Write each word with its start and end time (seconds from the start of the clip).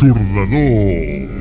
L'aixordador. 0.00 1.37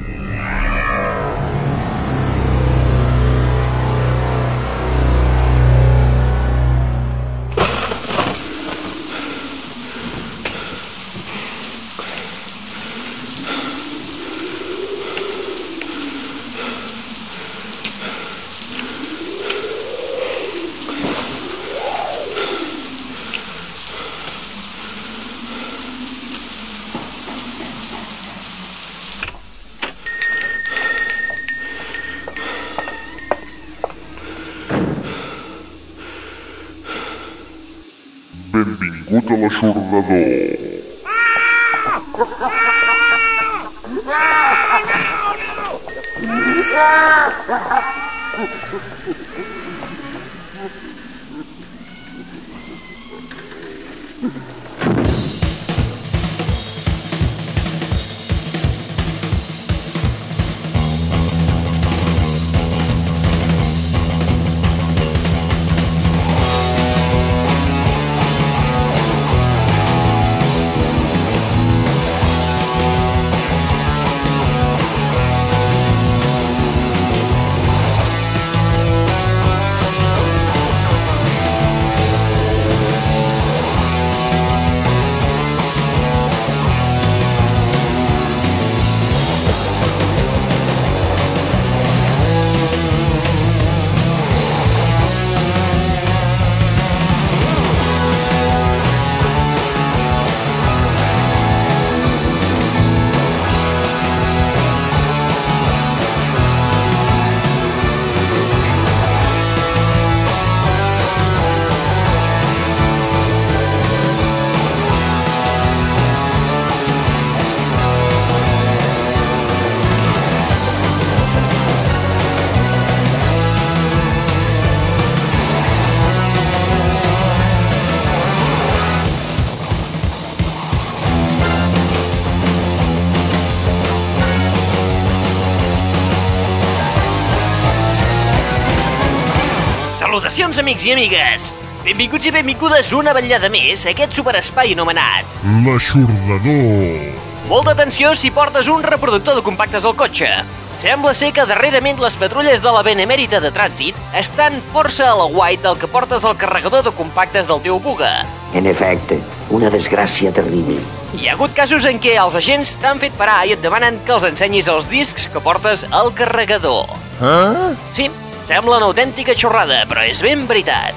Salutacions, 140.18 140.58
amics 140.58 140.86
i 140.88 140.94
amigues! 140.96 141.44
Benvinguts 141.86 142.26
i 142.26 142.32
benvingudes 142.34 142.88
una 142.98 143.12
vetllada 143.14 143.52
més 143.54 143.84
a 143.86 143.92
aquest 143.92 144.16
superespai 144.18 144.74
anomenat. 144.74 145.30
L'aixordador. 145.62 147.20
Molta 147.52 147.76
atenció 147.76 148.16
si 148.18 148.32
portes 148.34 148.66
un 148.74 148.82
reproductor 148.82 149.38
de 149.38 149.44
compactes 149.46 149.86
al 149.86 149.94
cotxe. 150.00 150.32
Sembla 150.74 151.14
ser 151.14 151.30
que 151.38 151.46
darrerament 151.46 152.02
les 152.02 152.18
patrulles 152.18 152.66
de 152.66 152.74
la 152.74 152.82
Benemèrita 152.82 153.44
de 153.46 153.54
Trànsit 153.54 154.18
estan 154.18 154.58
força 154.74 155.12
a 155.12 155.16
la 155.22 155.30
guait 155.30 155.62
del 155.62 155.78
que 155.78 155.94
portes 155.94 156.26
al 156.26 156.34
carregador 156.42 156.82
de 156.90 156.98
compactes 156.98 157.46
del 157.46 157.62
teu 157.62 157.78
buga. 157.78 158.26
En 158.58 158.66
efecte, 158.66 159.22
una 159.54 159.70
desgràcia 159.70 160.34
terrible. 160.34 160.82
Hi 161.14 161.30
ha 161.30 161.38
hagut 161.38 161.54
casos 161.54 161.86
en 161.86 162.02
què 162.02 162.18
els 162.18 162.42
agents 162.42 162.74
t'han 162.82 163.06
fet 163.06 163.14
parar 163.22 163.44
i 163.46 163.54
et 163.54 163.62
demanen 163.62 164.02
que 164.02 164.18
els 164.18 164.26
ensenyis 164.34 164.74
els 164.74 164.90
discs 164.90 165.30
que 165.30 165.46
portes 165.46 165.86
al 165.92 166.10
carregador. 166.18 166.90
Ah? 167.22 167.76
Sí, 167.94 168.10
sembla 168.48 168.78
una 168.80 168.88
autèntica 168.88 169.36
xorrada, 169.36 169.82
però 169.90 170.06
és 170.08 170.22
ben 170.24 170.46
veritat. 170.48 170.96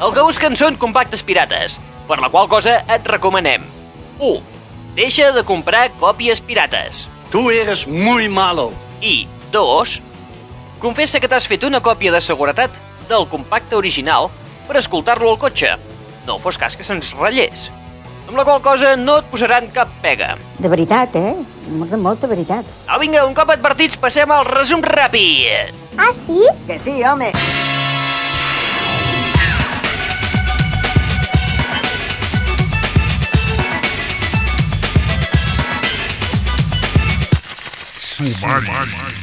El 0.00 0.14
que 0.14 0.24
busquen 0.24 0.56
són 0.56 0.78
compactes 0.80 1.22
pirates, 1.26 1.76
per 2.08 2.18
la 2.22 2.30
qual 2.32 2.48
cosa 2.48 2.80
et 2.88 3.06
recomanem 3.06 3.66
1. 4.18 4.40
Deixa 4.96 5.30
de 5.32 5.44
comprar 5.44 5.90
còpies 6.00 6.40
pirates. 6.40 7.06
Tú 7.32 7.50
eres 7.50 7.86
muy 7.88 8.28
malo. 8.28 8.70
I 9.00 9.26
2. 9.52 10.00
Confessa 10.80 11.20
que 11.20 11.28
t'has 11.28 11.48
fet 11.48 11.64
una 11.64 11.80
còpia 11.80 12.12
de 12.12 12.20
seguretat 12.20 12.76
del 13.08 13.28
compacte 13.28 13.76
original 13.76 14.30
per 14.68 14.80
escoltar-lo 14.80 15.30
al 15.30 15.40
cotxe. 15.40 15.76
No 16.26 16.38
fos 16.38 16.58
cas 16.58 16.76
que 16.76 16.84
se'ns 16.86 17.14
ratllés. 17.18 17.70
Amb 18.32 18.38
la 18.40 18.44
qual 18.48 18.62
cosa 18.64 18.90
no 18.96 19.18
et 19.20 19.26
posaran 19.28 19.66
cap 19.76 19.90
pega. 20.00 20.30
De 20.56 20.68
veritat, 20.72 21.18
eh? 21.20 21.34
Molt 21.76 21.90
de 21.92 21.98
molta 22.00 22.30
veritat. 22.30 22.64
Au, 22.88 22.96
vinga, 23.02 23.26
un 23.28 23.34
cop 23.36 23.52
advertits, 23.52 23.98
passem 24.00 24.32
al 24.32 24.46
resum 24.48 24.80
ràpid. 24.80 25.76
Ah, 26.00 26.14
sí? 26.24 26.40
Que 26.64 26.78
sí, 26.80 26.96
home. 27.04 27.28
Sumari. 38.00 39.21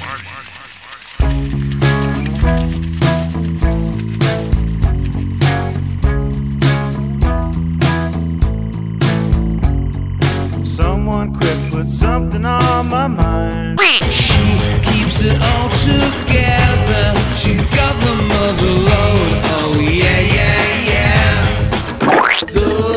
Someone 11.09 11.33
quick 11.33 11.57
put 11.71 11.89
something 11.89 12.45
on 12.45 12.87
my 12.87 13.07
mind. 13.07 13.79
She 14.11 14.37
keeps 14.83 15.21
it 15.23 15.41
all 15.41 15.69
together. 15.69 17.19
She's 17.35 17.63
got 17.63 17.95
the 18.05 18.13
mother 18.13 18.73
load. 18.89 19.41
Oh 19.57 19.73
yeah, 19.81 20.19
yeah, 20.37 20.85
yeah. 20.91 22.45
Zulu 22.47 22.88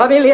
família! 0.00 0.29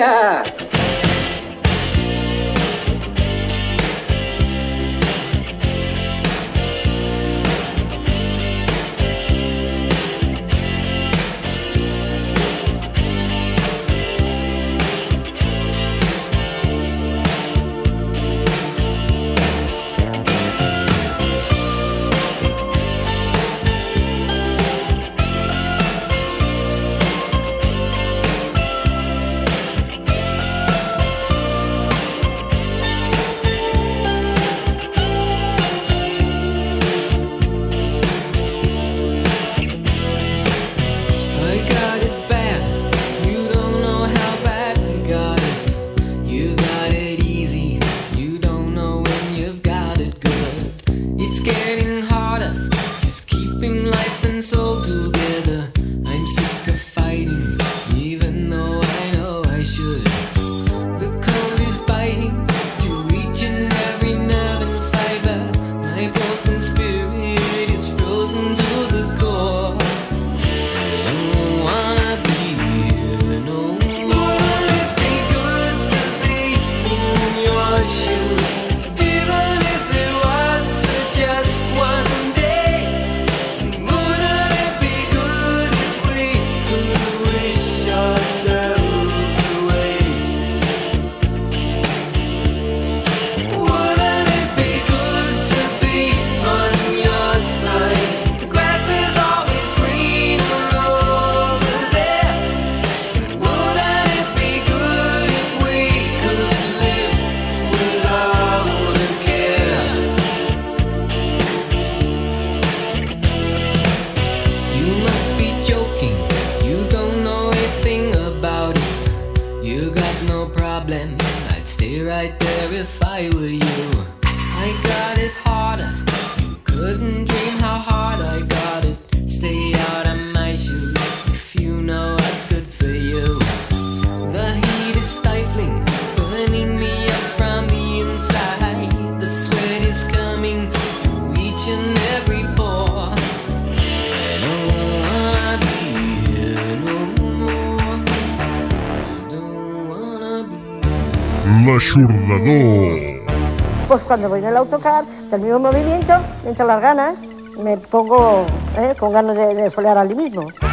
Ganas 159.86 160.08
de, 160.08 160.52
de 160.60 160.66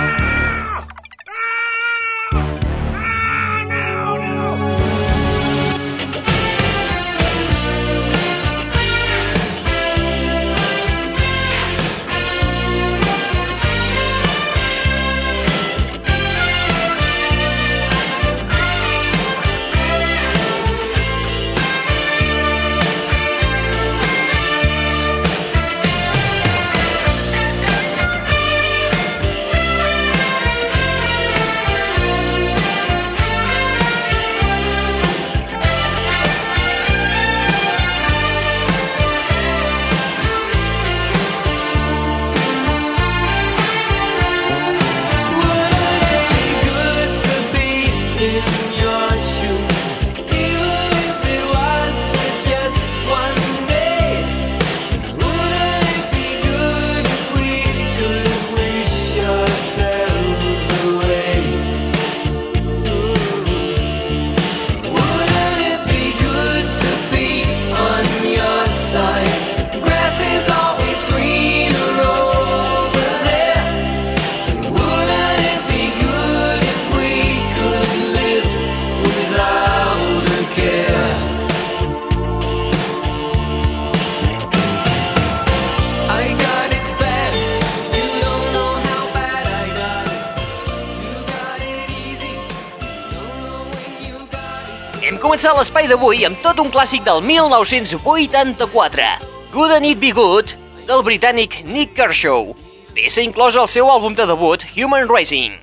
al 95.33 95.37
començat 95.39 95.57
l'espai 95.57 95.87
d'avui 95.89 96.19
amb 96.27 96.37
tot 96.45 96.59
un 96.61 96.67
clàssic 96.69 97.01
del 97.07 97.17
1984, 97.25 99.05
Good 99.49 99.71
and 99.79 99.87
It 99.89 99.97
Be 99.97 100.11
Good, 100.13 100.53
del 100.85 101.01
britànic 101.01 101.63
Nick 101.65 101.95
Kershaw, 101.97 102.51
peça 102.93 103.23
inclosa 103.25 103.63
al 103.63 103.67
seu 103.71 103.89
àlbum 103.89 104.13
de 104.13 104.27
debut 104.29 104.61
Human 104.77 105.09
Rising. 105.09 105.57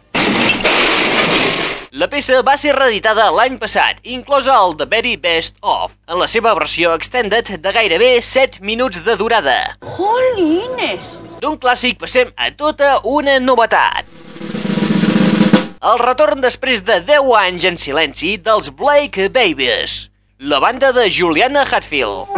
La 2.03 2.11
peça 2.11 2.43
va 2.43 2.57
ser 2.59 2.75
reeditada 2.75 3.31
l'any 3.31 3.61
passat, 3.63 4.03
inclosa 4.03 4.59
el 4.59 4.75
The 4.75 4.91
Very 4.91 5.15
Best 5.15 5.55
Of, 5.63 5.95
en 6.11 6.19
la 6.19 6.27
seva 6.27 6.57
versió 6.59 6.97
extended 6.99 7.55
de 7.63 7.71
gairebé 7.79 8.17
7 8.19 8.67
minuts 8.67 9.05
de 9.07 9.15
durada. 9.15 9.77
¡Jolines! 9.87 11.15
D'un 11.39 11.55
clàssic 11.63 12.03
passem 12.03 12.35
a 12.35 12.51
tota 12.51 12.97
una 13.07 13.39
novetat. 13.39 14.20
El 15.81 15.97
retorn 15.97 16.43
després 16.45 16.83
de 16.85 16.99
10 17.09 17.31
anys 17.39 17.65
en 17.65 17.79
silenci 17.81 18.35
dels 18.45 18.67
Blake 18.77 19.31
Babies, 19.33 20.11
la 20.37 20.59
banda 20.61 20.91
de 20.93 21.07
Juliana 21.09 21.63
Hatfield. 21.65 22.29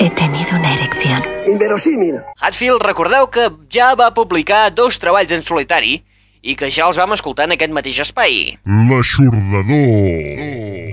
He 0.00 0.10
tenido 0.10 0.56
una 0.58 0.74
erección. 0.74 1.22
Inverosímil. 1.46 2.16
Hatfield, 2.40 2.82
recordeu 2.82 3.28
que 3.30 3.44
ja 3.70 3.92
va 3.94 4.10
publicar 4.10 4.74
dos 4.74 4.98
treballs 4.98 5.30
en 5.30 5.46
solitari 5.46 6.00
i 6.42 6.56
que 6.58 6.66
ja 6.66 6.90
els 6.90 6.98
vam 6.98 7.14
escoltar 7.14 7.46
en 7.46 7.54
aquest 7.54 7.76
mateix 7.78 8.02
espai. 8.02 8.58
L'aixordador. 8.66 9.78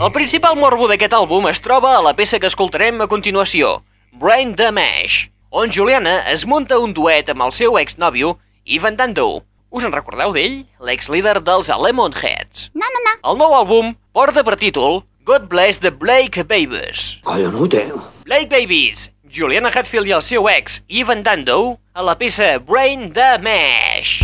El 0.05 0.13
principal 0.13 0.53
morbo 0.61 0.85
d'aquest 0.85 1.17
àlbum 1.17 1.49
es 1.49 1.63
troba 1.65 1.95
a 1.97 2.05
la 2.05 2.13
peça 2.13 2.37
que 2.37 2.53
escoltarem 2.53 3.01
a 3.01 3.09
continuació, 3.09 3.79
Brain 4.13 4.53
Damage, 4.53 5.31
on 5.49 5.73
Juliana 5.73 6.19
es 6.29 6.45
munta 6.45 6.77
un 6.77 6.93
duet 6.93 7.33
amb 7.33 7.49
el 7.49 7.57
seu 7.57 7.81
exnòvio, 7.81 8.37
Ivan 8.69 9.01
Dando. 9.01 9.41
Us 9.75 9.83
en 9.83 9.91
recordeu 9.91 10.31
d'ell? 10.31 10.61
L'ex-líder 10.87 11.41
dels 11.43 11.67
Lemonheads. 11.67 12.69
No, 12.79 12.87
no, 12.87 12.99
no. 13.03 13.13
El 13.27 13.39
nou 13.41 13.55
àlbum 13.57 13.89
porta 14.15 14.39
per 14.47 14.55
títol 14.61 15.01
God 15.27 15.49
Bless 15.51 15.81
the 15.83 15.91
Blake 15.91 16.45
Babies. 16.47 17.17
Collonut, 17.27 17.75
eh? 17.75 17.89
Blake 18.23 18.47
Babies, 18.47 19.09
Juliana 19.27 19.73
Hatfield 19.75 20.07
i 20.07 20.15
el 20.15 20.23
seu 20.23 20.47
ex, 20.47 20.79
Ivan 20.87 21.25
Dando, 21.27 21.75
a 21.91 22.05
la 22.07 22.15
peça 22.15 22.53
Brain 22.63 23.09
Damage. 23.11 24.23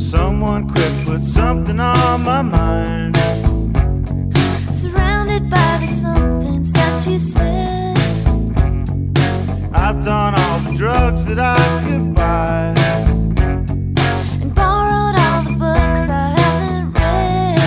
Someone 0.00 0.72
quick 0.72 1.04
put 1.04 1.22
something 1.22 1.78
on 1.78 2.24
my 2.24 2.40
mind. 2.40 3.47
You 7.08 7.18
said. 7.18 7.96
I've 9.72 10.04
done 10.04 10.34
all 10.34 10.60
the 10.60 10.74
drugs 10.76 11.24
that 11.26 11.38
I 11.38 11.56
could 11.88 12.14
buy. 12.14 12.74
And 14.42 14.54
borrowed 14.54 15.18
all 15.18 15.42
the 15.44 15.52
books 15.58 16.08
I 16.10 16.34
haven't 16.36 16.92
read. 16.92 17.58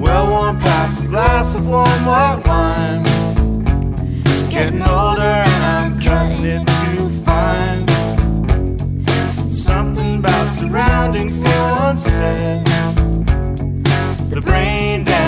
Well, 0.00 0.30
one 0.30 0.58
past 0.60 1.06
a 1.06 1.08
glass 1.08 1.54
of 1.56 1.66
warm 1.66 2.06
white 2.06 2.42
wine. 2.46 2.73
surroundings 10.74 11.40
to. 11.44 12.64
The 14.28 14.40
brain 14.40 15.04
down. 15.04 15.23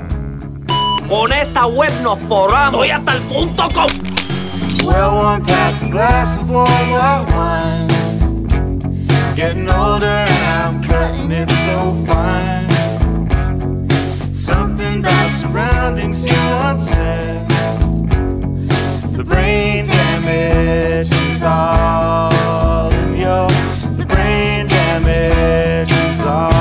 Con 1.08 1.32
esta 1.32 1.66
web 1.66 1.90
nos 2.02 2.18
forramos. 2.20 2.74
Estoy 2.74 2.90
hasta 2.90 3.14
el 3.14 3.22
punto 3.22 3.68
com. 3.74 3.86
Well, 4.84 5.16
one 5.16 5.42
glass, 5.42 5.82
a 5.82 5.88
glass 5.88 6.36
of 6.36 6.48
warm 6.48 6.70
white 6.92 7.26
wine. 7.34 7.88
Getting 9.34 9.68
older 9.68 10.06
and 10.06 10.46
I'm 10.46 10.80
cutting 10.80 11.32
it 11.32 11.50
so 11.50 11.92
fine. 12.06 12.68
Something 14.32 15.00
about 15.00 15.32
surroundings 15.32 16.24
you 16.24 16.36
once 16.62 16.88
said. 16.88 17.48
The 19.16 19.24
brain 19.24 19.86
damage 19.86 21.10
is 21.10 21.42
all 21.42 22.92
in 22.92 23.16
your. 23.16 23.48
Damage 25.00 25.90
is 25.92 26.20
all 26.26 26.57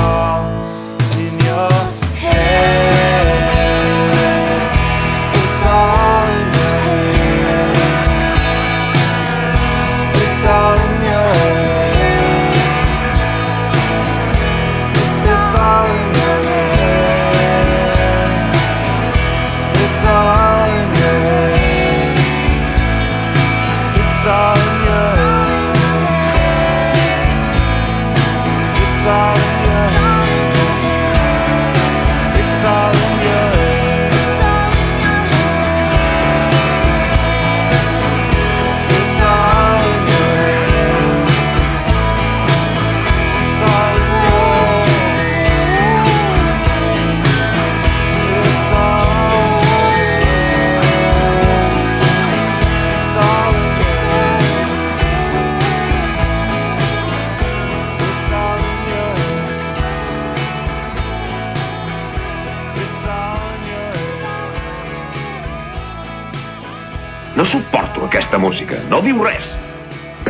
No 67.38 67.46
suporto 67.46 68.04
aquesta 68.04 68.36
música. 68.36 68.74
No 68.90 68.98
diu 68.98 69.20
res. 69.22 69.44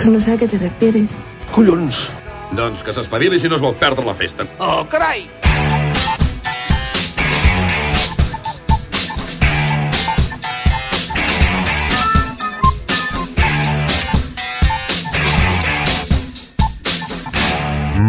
No 0.04 0.20
sé 0.20 0.34
a 0.34 0.36
qué 0.36 0.44
te 0.46 0.58
refieres. 0.60 1.14
Collons. 1.54 2.02
Doncs 2.52 2.82
que 2.84 2.92
s'espavili 2.92 3.40
si 3.40 3.48
no 3.48 3.56
es 3.56 3.64
vol 3.64 3.72
perdre 3.80 4.04
la 4.04 4.12
festa. 4.12 4.44
Oh, 4.60 4.84
carai. 4.92 5.24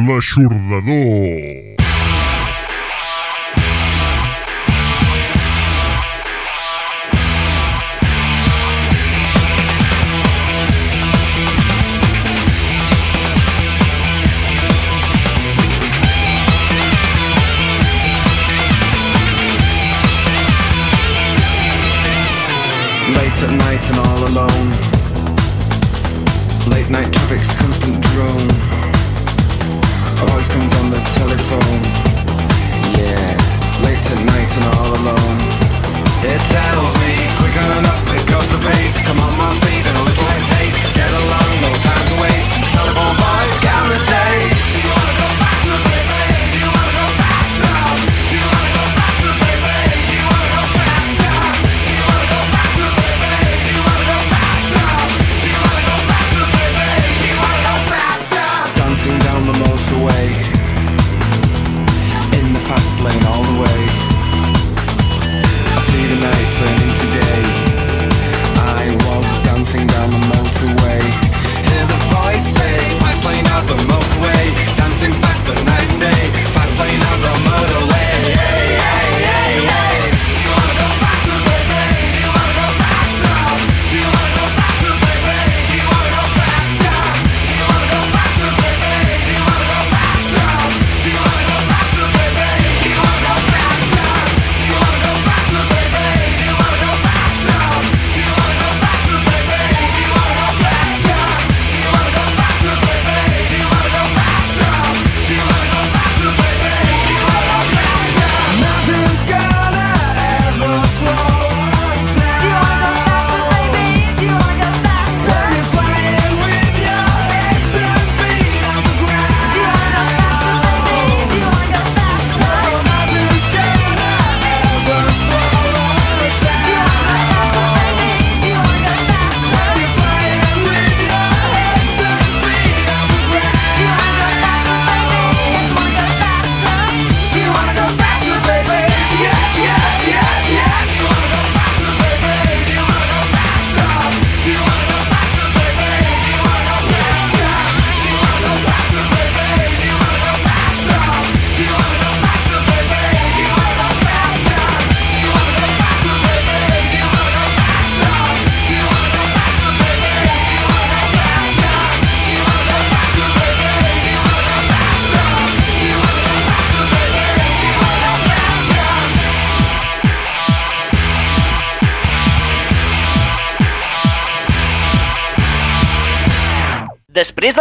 L'aixordador. 0.10 1.89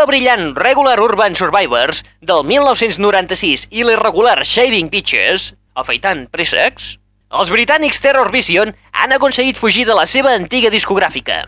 brillant 0.09 0.55
Regular 0.57 0.97
Urban 1.05 1.35
Survivors 1.37 2.01
del 2.25 2.41
1996 2.49 3.67
i 3.77 3.85
l'irregular 3.85 4.41
Shaving 4.41 4.89
Pitches, 4.89 5.53
afaitant 5.77 6.25
préssecs, 6.33 6.95
els 7.29 7.53
britànics 7.53 8.01
Terror 8.01 8.31
Vision 8.33 8.73
han 8.97 9.13
aconseguit 9.13 9.61
fugir 9.61 9.85
de 9.85 9.97
la 9.99 10.07
seva 10.09 10.33
antiga 10.33 10.73
discogràfica. 10.73 11.43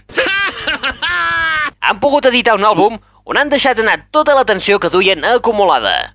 Han 1.81 2.03
pogut 2.05 2.29
editar 2.29 2.59
un 2.61 2.69
àlbum 2.69 3.01
on 3.25 3.41
han 3.41 3.49
deixat 3.49 3.81
anar 3.81 3.97
tota 4.13 4.37
la 4.37 4.45
tensió 4.45 4.77
que 4.79 4.93
duien 4.93 5.25
acumulada. 5.25 6.13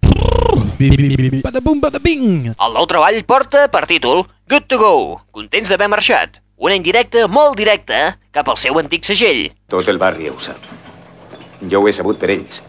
El 2.61 2.77
nou 2.77 2.85
treball 2.85 3.21
porta 3.25 3.67
per 3.73 3.87
títol 3.89 4.27
Good 4.45 4.69
to 4.69 4.77
Go, 4.77 4.95
contents 5.33 5.73
d'haver 5.73 5.89
marxat, 5.89 6.43
una 6.61 6.77
indirecta 6.77 7.25
molt 7.25 7.57
directa 7.57 8.19
cap 8.29 8.53
al 8.53 8.61
seu 8.61 8.77
antic 8.77 9.07
segell. 9.07 9.47
Tot 9.71 9.89
el 9.89 9.97
barri 9.97 10.29
ho 10.29 10.37
sap. 10.37 10.84
Jo 11.71 11.81
ho 11.81 11.89
he 11.89 11.93
sabut 11.95 12.19
per 12.21 12.31
ells. 12.33 12.61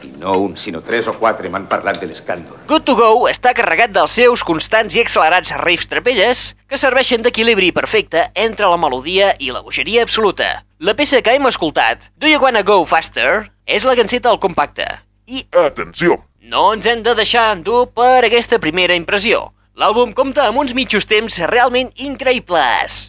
I 0.00 0.10
no 0.16 0.36
un, 0.40 0.56
sinó 0.56 0.80
tres 0.80 1.08
o 1.10 1.14
quatre 1.18 1.50
m'han 1.52 1.66
parlat 1.68 2.00
de 2.00 2.08
l'escàndol. 2.08 2.62
Good 2.70 2.86
to 2.88 2.96
Go 2.96 3.26
està 3.28 3.52
carregat 3.56 3.92
dels 3.92 4.14
seus 4.16 4.44
constants 4.46 4.96
i 4.96 5.02
accelerats 5.02 5.52
riffs 5.60 5.90
trapelles 5.90 6.44
que 6.70 6.80
serveixen 6.80 7.24
d'equilibri 7.26 7.68
perfecte 7.76 8.30
entre 8.34 8.70
la 8.70 8.80
melodia 8.80 9.34
i 9.38 9.52
la 9.52 9.60
bogeria 9.66 10.06
absoluta. 10.06 10.62
La 10.80 10.96
peça 10.96 11.20
que 11.20 11.36
hem 11.36 11.46
escoltat, 11.50 12.08
Do 12.16 12.30
You 12.30 12.40
Wanna 12.40 12.64
Go 12.64 12.80
Faster, 12.88 13.50
és 13.66 13.84
la 13.84 13.96
ganceta 13.98 14.30
del 14.30 14.40
compacte. 14.40 14.88
I, 15.28 15.44
atenció, 15.52 16.16
no 16.40 16.70
ens 16.74 16.88
hem 16.88 17.04
de 17.04 17.14
deixar 17.14 17.50
endur 17.54 17.84
per 17.94 18.24
aquesta 18.24 18.58
primera 18.58 18.96
impressió. 18.96 19.50
L'àlbum 19.80 20.16
compta 20.16 20.48
amb 20.48 20.64
uns 20.64 20.74
mitjos 20.74 21.06
temps 21.08 21.38
realment 21.52 21.92
increïbles. 21.96 23.04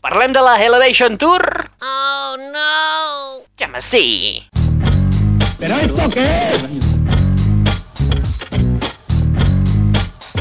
Parlem 0.00 0.32
de 0.32 0.40
la 0.40 0.62
Elevation 0.62 1.16
Tour? 1.18 1.42
Oh, 1.80 2.36
no! 2.52 3.44
Chama, 3.56 3.80
sí. 3.80 4.46
¿Pero 5.58 5.76
esto 5.76 6.10
qué 6.10 6.50
es? 6.50 6.62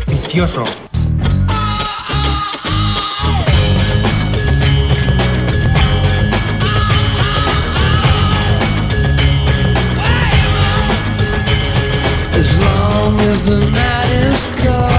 Vicioso. 0.07 0.63
As 12.35 12.57
long 12.59 13.19
as 13.19 13.41
the 13.43 13.59
night 13.71 14.09
is 14.09 14.47
cold 14.61 14.92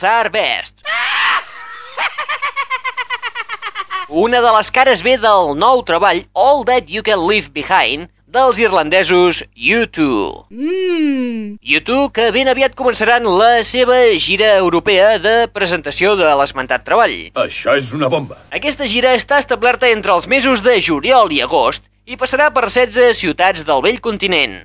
Girls 0.00 0.04
Are 0.04 0.30
Best. 0.30 0.80
Una 4.08 4.40
de 4.40 4.52
les 4.56 4.70
cares 4.72 5.02
B 5.04 5.16
del 5.20 5.52
nou 5.60 5.82
treball 5.84 6.24
All 6.32 6.64
That 6.64 6.88
You 6.88 7.04
Can 7.04 7.20
Leave 7.28 7.52
Behind 7.52 8.08
dels 8.24 8.58
irlandesos 8.62 9.42
U2. 9.54 10.46
Mmm. 10.48 11.60
U2 11.60 12.08
que 12.16 12.30
ben 12.32 12.48
aviat 12.48 12.74
començaran 12.78 13.28
la 13.28 13.60
seva 13.66 13.98
gira 14.16 14.54
europea 14.56 15.18
de 15.20 15.36
presentació 15.52 16.16
de 16.16 16.32
l'esmentat 16.40 16.86
treball. 16.86 17.18
Això 17.44 17.76
és 17.76 17.92
una 17.92 18.08
bomba. 18.08 18.40
Aquesta 18.56 18.88
gira 18.88 19.12
està 19.18 19.42
establerta 19.42 19.92
entre 19.92 20.16
els 20.16 20.30
mesos 20.30 20.64
de 20.64 20.80
juliol 20.80 21.28
i 21.28 21.44
agost 21.44 21.90
i 22.06 22.16
passarà 22.16 22.48
per 22.54 22.70
16 22.72 23.20
ciutats 23.20 23.68
del 23.68 23.84
vell 23.84 24.00
continent. 24.00 24.62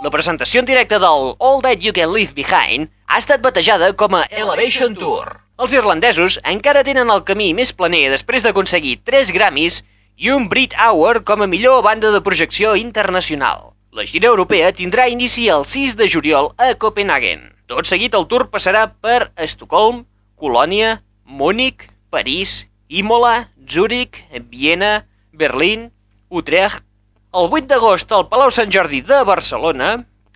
La 0.00 0.08
presentació 0.08 0.62
en 0.62 0.64
directe 0.64 0.96
del 0.96 1.34
All 1.36 1.58
That 1.60 1.82
You 1.84 1.92
Can 1.92 2.14
Leave 2.14 2.32
Behind 2.32 2.88
ha 3.04 3.18
estat 3.20 3.42
batejada 3.44 3.90
com 3.92 4.14
a 4.16 4.22
Elevation 4.32 4.94
Tour. 4.96 5.42
Els 5.60 5.74
irlandesos 5.76 6.38
encara 6.48 6.80
tenen 6.86 7.12
el 7.12 7.20
camí 7.28 7.50
més 7.52 7.74
planer 7.76 8.06
després 8.08 8.46
d'aconseguir 8.46 8.94
3 9.04 9.34
Grammys 9.36 9.82
i 10.16 10.32
un 10.32 10.48
Brit 10.48 10.72
Hour 10.72 11.20
com 11.28 11.44
a 11.44 11.50
millor 11.52 11.82
banda 11.84 12.14
de 12.14 12.22
projecció 12.24 12.72
internacional. 12.80 13.74
La 13.92 14.06
gira 14.08 14.32
europea 14.32 14.72
tindrà 14.72 15.04
inici 15.12 15.50
el 15.52 15.68
6 15.68 15.98
de 16.00 16.08
juliol 16.08 16.54
a 16.56 16.72
Copenhagen. 16.80 17.50
Tot 17.68 17.84
seguit 17.84 18.16
el 18.16 18.24
tour 18.24 18.48
passarà 18.48 18.86
per 18.88 19.34
Estocolm, 19.36 20.06
Colònia, 20.40 21.02
Múnich, 21.28 21.90
París, 22.08 22.70
Imola, 22.88 23.50
Zúrich, 23.68 24.24
Viena, 24.48 25.04
Berlín, 25.36 25.90
Utrecht, 26.30 26.88
el 27.30 27.46
8 27.46 27.68
d'agost 27.70 28.10
al 28.12 28.26
Palau 28.30 28.50
Sant 28.50 28.72
Jordi 28.74 29.00
de 29.06 29.20
Barcelona, 29.26 29.90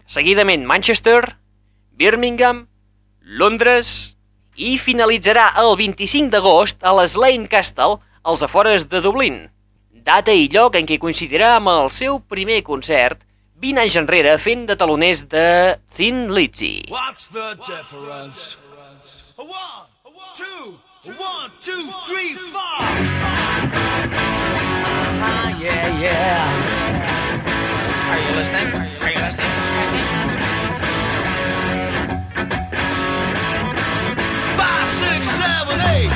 seguidament 0.06 0.66
Manchester, 0.66 1.20
Birmingham, 1.98 2.68
Londres 3.24 4.14
i 4.54 4.76
finalitzarà 4.78 5.48
el 5.58 5.74
25 5.80 6.30
d'agost 6.30 6.86
a 6.86 6.92
l'Slane 6.94 7.50
Castle, 7.50 7.98
als 8.22 8.44
afores 8.46 8.86
de 8.88 9.02
Dublín. 9.02 9.48
Data 9.90 10.32
i 10.32 10.46
lloc 10.52 10.76
en 10.78 10.86
què 10.86 11.00
coincidirà 11.00 11.56
amb 11.56 11.72
el 11.72 11.90
seu 11.90 12.20
primer 12.20 12.62
concert 12.62 13.24
20 13.64 13.80
anys 13.80 13.96
enrere 13.96 14.36
fent 14.38 14.66
de 14.68 14.76
taloners 14.76 15.24
de 15.32 15.46
Thin 15.96 16.28
Lizzy. 16.34 16.84
What's 16.90 17.26
the 17.32 17.56
difference? 17.66 18.56
A 19.38 19.42
one, 19.42 19.88
two, 20.36 20.78
one, 21.18 21.50
two, 21.60 21.90
three, 22.06 22.34
four. 22.52 24.43
Ah, 25.26 25.48
yeah, 25.58 25.86
yeah. 26.04 26.44
Are 28.10 28.18
you 28.18 28.30
listening? 28.36 28.66
Are 28.74 29.10
you 29.10 29.20
listening? 29.24 29.52
Five, 34.58 34.88
six, 35.00 35.26
seven, 35.26 35.80
eight. 35.94 36.10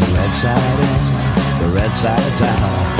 The 0.00 0.06
red 0.14 0.30
side 0.40 0.80
in, 0.80 1.62
the 1.62 1.68
red 1.76 1.92
side's 1.92 2.40
out. 2.42 2.96
The 2.96 2.99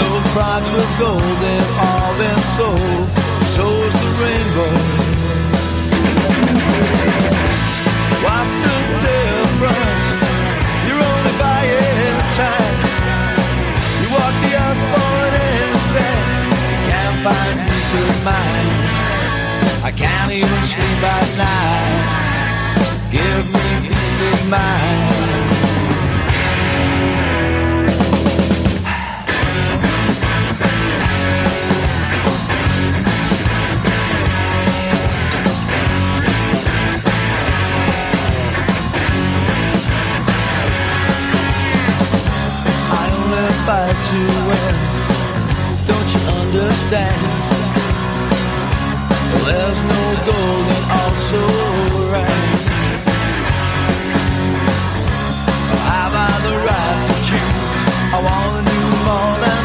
No 0.00 0.08
price 0.32 0.68
for 0.72 0.86
gold, 0.98 1.36
they've 1.44 1.72
all 1.88 2.12
been 2.16 2.40
sold. 2.56 3.06
So's 3.54 3.94
the 4.02 4.10
rainbow. 4.22 4.74
What's 8.24 8.56
the 8.64 8.76
difference? 9.04 10.06
You're 10.86 11.04
only 11.12 11.34
buying 11.42 12.18
time. 12.40 12.78
You 14.00 14.08
walk 14.16 14.34
the 14.44 14.52
earth 14.64 14.82
for 14.92 15.12
an 15.28 15.34
instant. 15.60 16.20
You 16.72 16.80
can't 16.88 17.18
find 17.26 17.56
peace 17.68 17.92
of 18.00 18.16
mind. 18.24 18.68
I 19.84 19.90
can't 20.02 20.32
even 20.32 20.62
sleep 20.72 21.02
at 21.16 21.28
night. 21.44 22.20
Give 23.16 23.44
me 23.54 23.66
peace 23.88 24.20
of 24.32 24.40
mind. 24.48 25.49
To. 44.08 44.20
Don't 45.90 46.08
you 46.14 46.22
understand? 46.40 47.20
There's 49.46 49.80
no 49.92 50.02
the 56.46 56.56
right 56.68 57.10
to? 57.28 57.40
I 58.16 58.18
want 58.26 58.64
you 58.74 58.84
more 59.08 59.34
than 59.44 59.62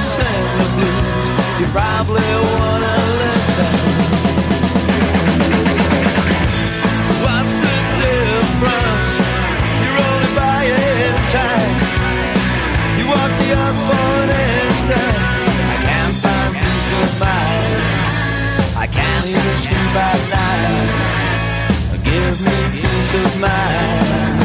blues. 0.75 1.29
You 1.59 1.67
probably 1.73 2.29
wanna 2.55 3.04
me 19.25 19.55
sleep 19.55 19.95
at 20.07 20.21
night. 20.29 22.03
Give 22.03 22.41
me 22.45 22.57
peace 22.73 23.13
of 23.25 23.39
mind. 23.39 24.44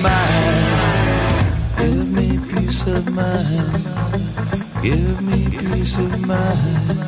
Give 0.00 0.08
me 2.10 2.38
peace 2.48 2.86
of 2.86 3.12
mind. 3.12 3.84
Give 4.82 5.20
me 5.20 5.50
peace 5.50 5.98
of 5.98 6.26
mind. 6.26 6.98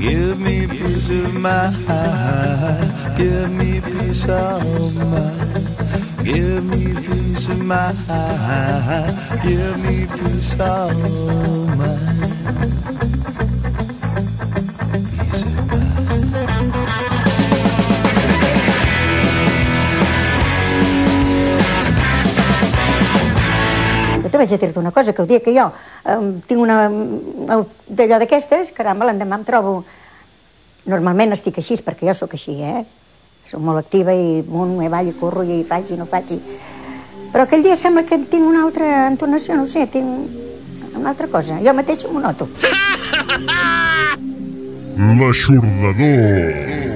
Give 0.00 0.40
me 0.40 0.66
peace 0.66 1.10
of 1.10 1.34
mind. 1.34 3.18
Give 3.18 3.50
me 3.52 3.82
peace 3.82 4.26
of 4.30 4.96
mind. 4.96 6.24
Give 6.24 6.64
me 6.64 6.94
peace 7.06 7.48
of 7.50 7.58
mind. 7.66 7.98
Give 9.42 9.78
me 9.84 10.06
peace 10.06 10.54
of 10.58 11.76
mind. 11.76 11.89
Vaig 24.40 24.54
a 24.56 24.58
dir-te 24.60 24.80
una 24.80 24.92
cosa, 24.92 25.12
que 25.12 25.22
el 25.22 25.28
dia 25.28 25.42
que 25.44 25.54
jo 25.54 25.68
eh, 25.70 26.18
tinc 26.48 26.60
una 26.60 26.82
d'allò 26.88 28.20
d'aquestes, 28.22 28.72
caramba, 28.76 29.08
l'endemà 29.10 29.40
em 29.40 29.46
trobo... 29.48 29.80
Normalment 30.88 31.36
estic 31.36 31.58
així, 31.60 31.76
perquè 31.84 32.06
jo 32.08 32.14
sóc 32.16 32.32
així, 32.34 32.54
eh? 32.64 32.80
Soc 33.50 33.60
molt 33.60 33.82
activa 33.82 34.14
i 34.16 34.40
munt, 34.48 34.72
me 34.78 34.88
ballo, 34.88 35.12
corro 35.20 35.42
i 35.44 35.60
faig 35.68 35.92
i 35.92 35.98
no 36.00 36.06
faig. 36.08 36.32
I... 36.32 36.40
Però 37.30 37.44
aquell 37.44 37.62
dia 37.62 37.76
sembla 37.78 38.06
que 38.08 38.16
tinc 38.32 38.48
una 38.48 38.64
altra 38.64 38.88
entonació, 39.10 39.58
no 39.60 39.68
sé, 39.68 39.84
tinc 39.92 40.96
una 40.96 41.12
altra 41.12 41.28
cosa. 41.30 41.60
Jo 41.62 41.76
mateix 41.76 42.08
m'ho 42.08 42.24
noto. 42.24 42.48
L'aixordador. 45.20 46.89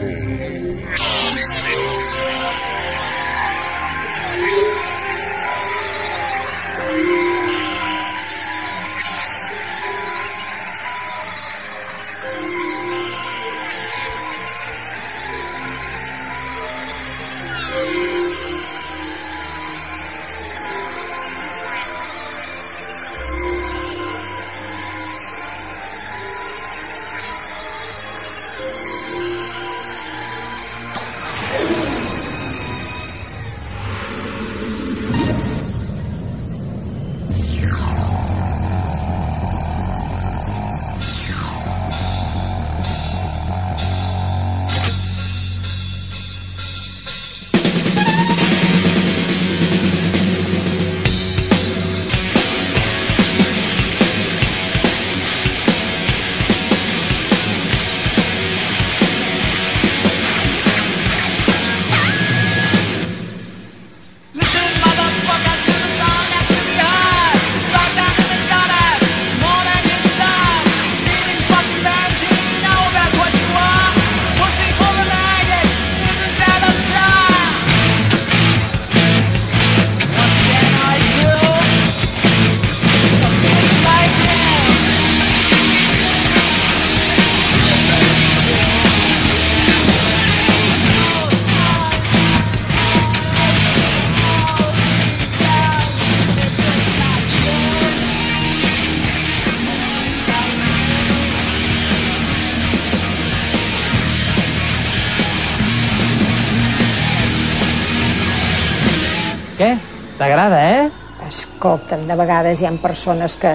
Què? 109.64 109.78
T'agrada, 110.18 110.58
eh? 110.60 110.88
Escolta'm, 111.24 112.02
de 112.04 112.16
vegades 112.18 112.60
hi 112.60 112.66
ha 112.68 112.72
persones 112.82 113.38
que 113.40 113.54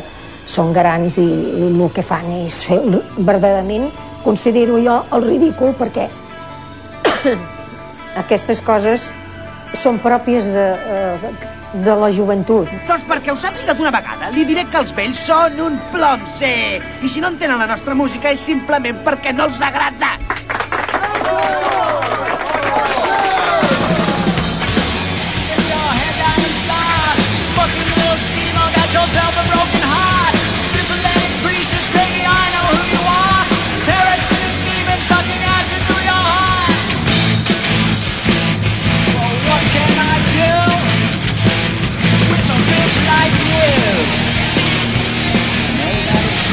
són 0.50 0.72
grans 0.74 1.20
i, 1.22 1.26
el 1.68 1.84
que 1.94 2.02
fan 2.02 2.32
és 2.40 2.64
fer 2.66 2.80
verdaderament, 3.20 3.86
considero 4.24 4.80
jo 4.82 4.96
el 5.14 5.28
ridícul 5.28 5.76
perquè 5.78 6.08
aquestes 8.24 8.64
coses 8.66 9.06
són 9.78 10.02
pròpies 10.02 10.50
de, 10.56 10.66
eh, 10.98 11.32
de 11.86 12.02
la 12.02 12.10
joventut. 12.10 12.74
Doncs 12.90 13.06
perquè 13.14 13.30
ho 13.36 13.38
sàpiga 13.38 13.78
d'una 13.78 13.94
vegada, 13.94 14.34
li 14.34 14.50
diré 14.50 14.66
que 14.66 14.82
els 14.82 14.96
vells 14.98 15.22
són 15.30 15.62
un 15.70 15.78
plom, 15.94 16.26
sí. 16.42 16.56
I 17.06 17.14
si 17.14 17.22
no 17.22 17.30
entenen 17.36 17.62
la 17.62 17.70
nostra 17.70 17.94
música 17.94 18.34
és 18.34 18.42
simplement 18.50 19.06
perquè 19.06 19.38
no 19.38 19.46
els 19.46 19.62
agrada. 19.62 20.16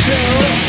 to 0.07 0.66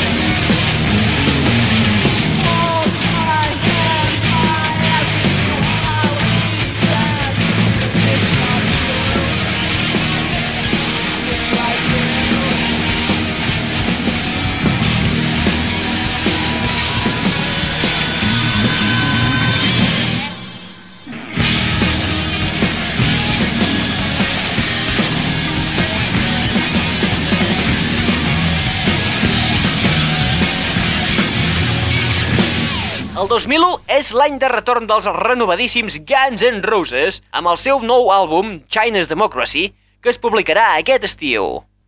El 33.17 33.25
2001 33.25 33.79
és 33.89 34.11
l'any 34.13 34.35
de 34.37 34.49
retorn 34.51 34.85
dels 34.85 35.07
renovadíssims 35.15 35.95
Guns 36.05 36.43
N' 36.45 36.59
Roses 36.61 37.15
amb 37.33 37.49
el 37.49 37.57
seu 37.57 37.79
nou 37.81 38.11
àlbum 38.13 38.59
China's 38.69 39.09
Democracy, 39.09 39.71
que 40.05 40.11
es 40.13 40.19
publicarà 40.21 40.67
aquest 40.75 41.07
estiu. 41.07 41.47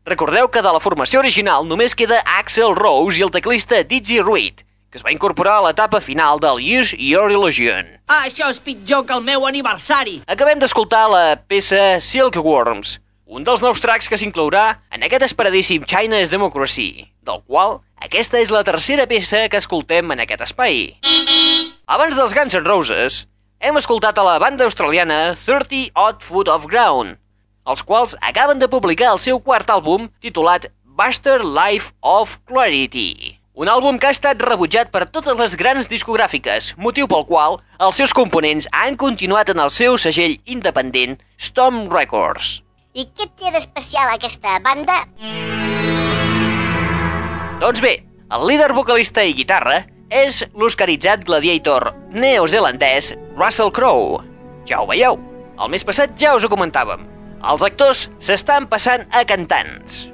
Recordeu 0.10 0.50
que 0.50 0.64
de 0.66 0.72
la 0.74 0.82
formació 0.82 1.22
original 1.22 1.68
només 1.70 1.94
queda 1.94 2.24
Axel 2.40 2.74
Rose 2.74 3.22
i 3.22 3.28
el 3.28 3.34
teclista 3.36 3.84
Digi 3.86 4.18
Ruiz, 4.26 4.64
que 4.90 4.98
es 4.98 5.06
va 5.06 5.14
incorporar 5.14 5.60
a 5.60 5.68
l'etapa 5.68 6.02
final 6.02 6.42
del 6.42 6.64
Use 6.66 6.98
Your 6.98 7.30
Illusion. 7.30 7.94
Ah, 8.10 8.24
això 8.26 8.50
és 8.50 8.58
pitjor 8.58 9.06
que 9.06 9.14
el 9.14 9.22
meu 9.22 9.46
aniversari. 9.46 10.24
Acabem 10.26 10.58
d'escoltar 10.58 11.04
la 11.14 11.24
peça 11.38 12.00
Silkworms, 12.02 12.98
un 13.30 13.44
dels 13.46 13.62
nous 13.62 13.78
tracks 13.78 14.10
que 14.10 14.18
s'inclourà 14.18 14.80
en 14.90 15.04
aquest 15.06 15.28
esperadíssim 15.28 15.84
China's 15.86 16.32
Democracy, 16.34 17.06
del 17.22 17.44
qual 17.46 17.78
aquesta 18.02 18.40
és 18.42 18.50
la 18.50 18.64
tercera 18.66 19.06
peça 19.06 19.44
que 19.54 19.60
escoltem 19.62 20.10
en 20.16 20.24
aquest 20.24 20.48
espai. 20.48 20.80
Abans 21.86 22.18
dels 22.18 22.34
Guns 22.34 22.58
N' 22.58 22.66
Roses, 22.66 23.28
hem 23.62 23.78
escoltat 23.78 24.18
a 24.18 24.26
la 24.26 24.40
banda 24.42 24.66
australiana 24.66 25.36
30 25.38 25.92
Odd 25.94 26.26
Foot 26.26 26.50
of 26.50 26.66
Ground, 26.72 27.20
els 27.70 27.86
quals 27.86 28.16
acaben 28.26 28.58
de 28.58 28.70
publicar 28.72 29.12
el 29.14 29.22
seu 29.22 29.38
quart 29.38 29.70
àlbum 29.70 30.08
titulat 30.26 30.66
Buster 30.84 31.44
Life 31.46 31.94
of 32.02 32.40
Clarity. 32.50 33.36
Un 33.54 33.70
àlbum 33.70 34.00
que 34.00 34.08
ha 34.10 34.16
estat 34.16 34.42
rebutjat 34.42 34.90
per 34.90 35.04
totes 35.06 35.38
les 35.38 35.54
grans 35.60 35.86
discogràfiques, 35.92 36.72
motiu 36.82 37.06
pel 37.12 37.28
qual 37.30 37.60
els 37.78 38.00
seus 38.02 38.16
components 38.16 38.70
han 38.72 38.98
continuat 38.98 39.54
en 39.54 39.62
el 39.62 39.70
seu 39.70 40.00
segell 40.02 40.40
independent 40.48 41.20
Storm 41.38 41.86
Records. 41.94 42.64
I 42.98 43.06
què 43.14 43.28
té 43.38 43.52
d'especial 43.54 44.10
aquesta 44.16 44.56
banda? 44.66 45.04
Doncs 47.62 47.82
bé, 47.86 47.92
el 48.34 48.46
líder 48.50 48.72
vocalista 48.74 49.22
i 49.22 49.36
guitarra 49.38 49.84
és 50.10 50.42
l'oscaritzat 50.58 51.22
gladiator 51.28 51.92
neozelandès 52.10 53.12
Russell 53.38 53.70
Crowe. 53.70 54.24
Ja 54.66 54.80
ho 54.82 54.88
veieu, 54.90 55.20
el 55.62 55.70
mes 55.70 55.86
passat 55.86 56.16
ja 56.18 56.34
us 56.34 56.48
ho 56.48 56.50
comentàvem. 56.50 57.06
Els 57.46 57.64
actors 57.64 58.08
s'estan 58.18 58.66
passant 58.72 59.06
a 59.14 59.22
cantants. 59.28 60.08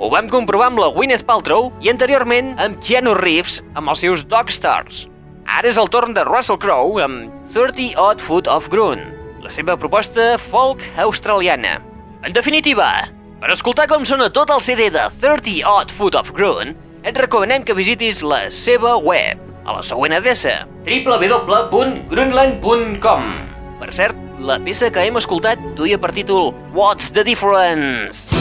Ho 0.00 0.10
vam 0.12 0.28
comprovar 0.28 0.68
amb 0.70 0.82
la 0.82 0.90
Gwyneth 0.92 1.24
Paltrow 1.28 1.70
i 1.80 1.88
anteriorment 1.92 2.52
amb 2.60 2.76
Keanu 2.84 3.14
Reeves 3.16 3.62
amb 3.72 3.88
els 3.92 4.04
seus 4.04 4.26
Dog 4.28 4.52
Stars. 4.52 5.06
Ara 5.48 5.72
és 5.72 5.80
el 5.80 5.88
torn 5.88 6.12
de 6.12 6.26
Russell 6.28 6.60
Crowe 6.60 7.00
amb 7.04 7.32
30 7.48 7.96
Odd 7.96 8.20
Foot 8.20 8.52
of 8.52 8.68
Groon, 8.72 9.02
la 9.50 9.56
seva 9.56 9.74
proposta 9.74 10.36
folk 10.38 10.78
australiana. 11.02 11.82
En 12.22 12.30
definitiva, 12.30 13.10
per 13.42 13.50
escoltar 13.50 13.90
com 13.90 14.06
sona 14.06 14.30
tot 14.30 14.46
el 14.54 14.62
CD 14.62 14.86
de 14.94 15.10
30 15.10 15.66
Odd 15.66 15.90
Foot 15.90 16.14
of 16.20 16.30
Groon, 16.36 16.76
et 17.02 17.16
recomanem 17.18 17.66
que 17.66 17.74
visitis 17.74 18.22
la 18.22 18.46
seva 18.54 18.94
web 18.94 19.42
a 19.66 19.74
la 19.74 19.82
següent 19.82 20.14
adreça 20.14 20.70
www.grunland.com 20.86 23.22
Per 23.80 23.90
cert, 23.96 24.14
la 24.38 24.60
peça 24.62 24.86
que 24.94 25.02
hem 25.02 25.18
escoltat 25.18 25.58
duia 25.74 25.98
per 25.98 26.14
títol 26.14 26.54
What's 26.76 27.10
the 27.10 27.26
Difference? 27.26 28.39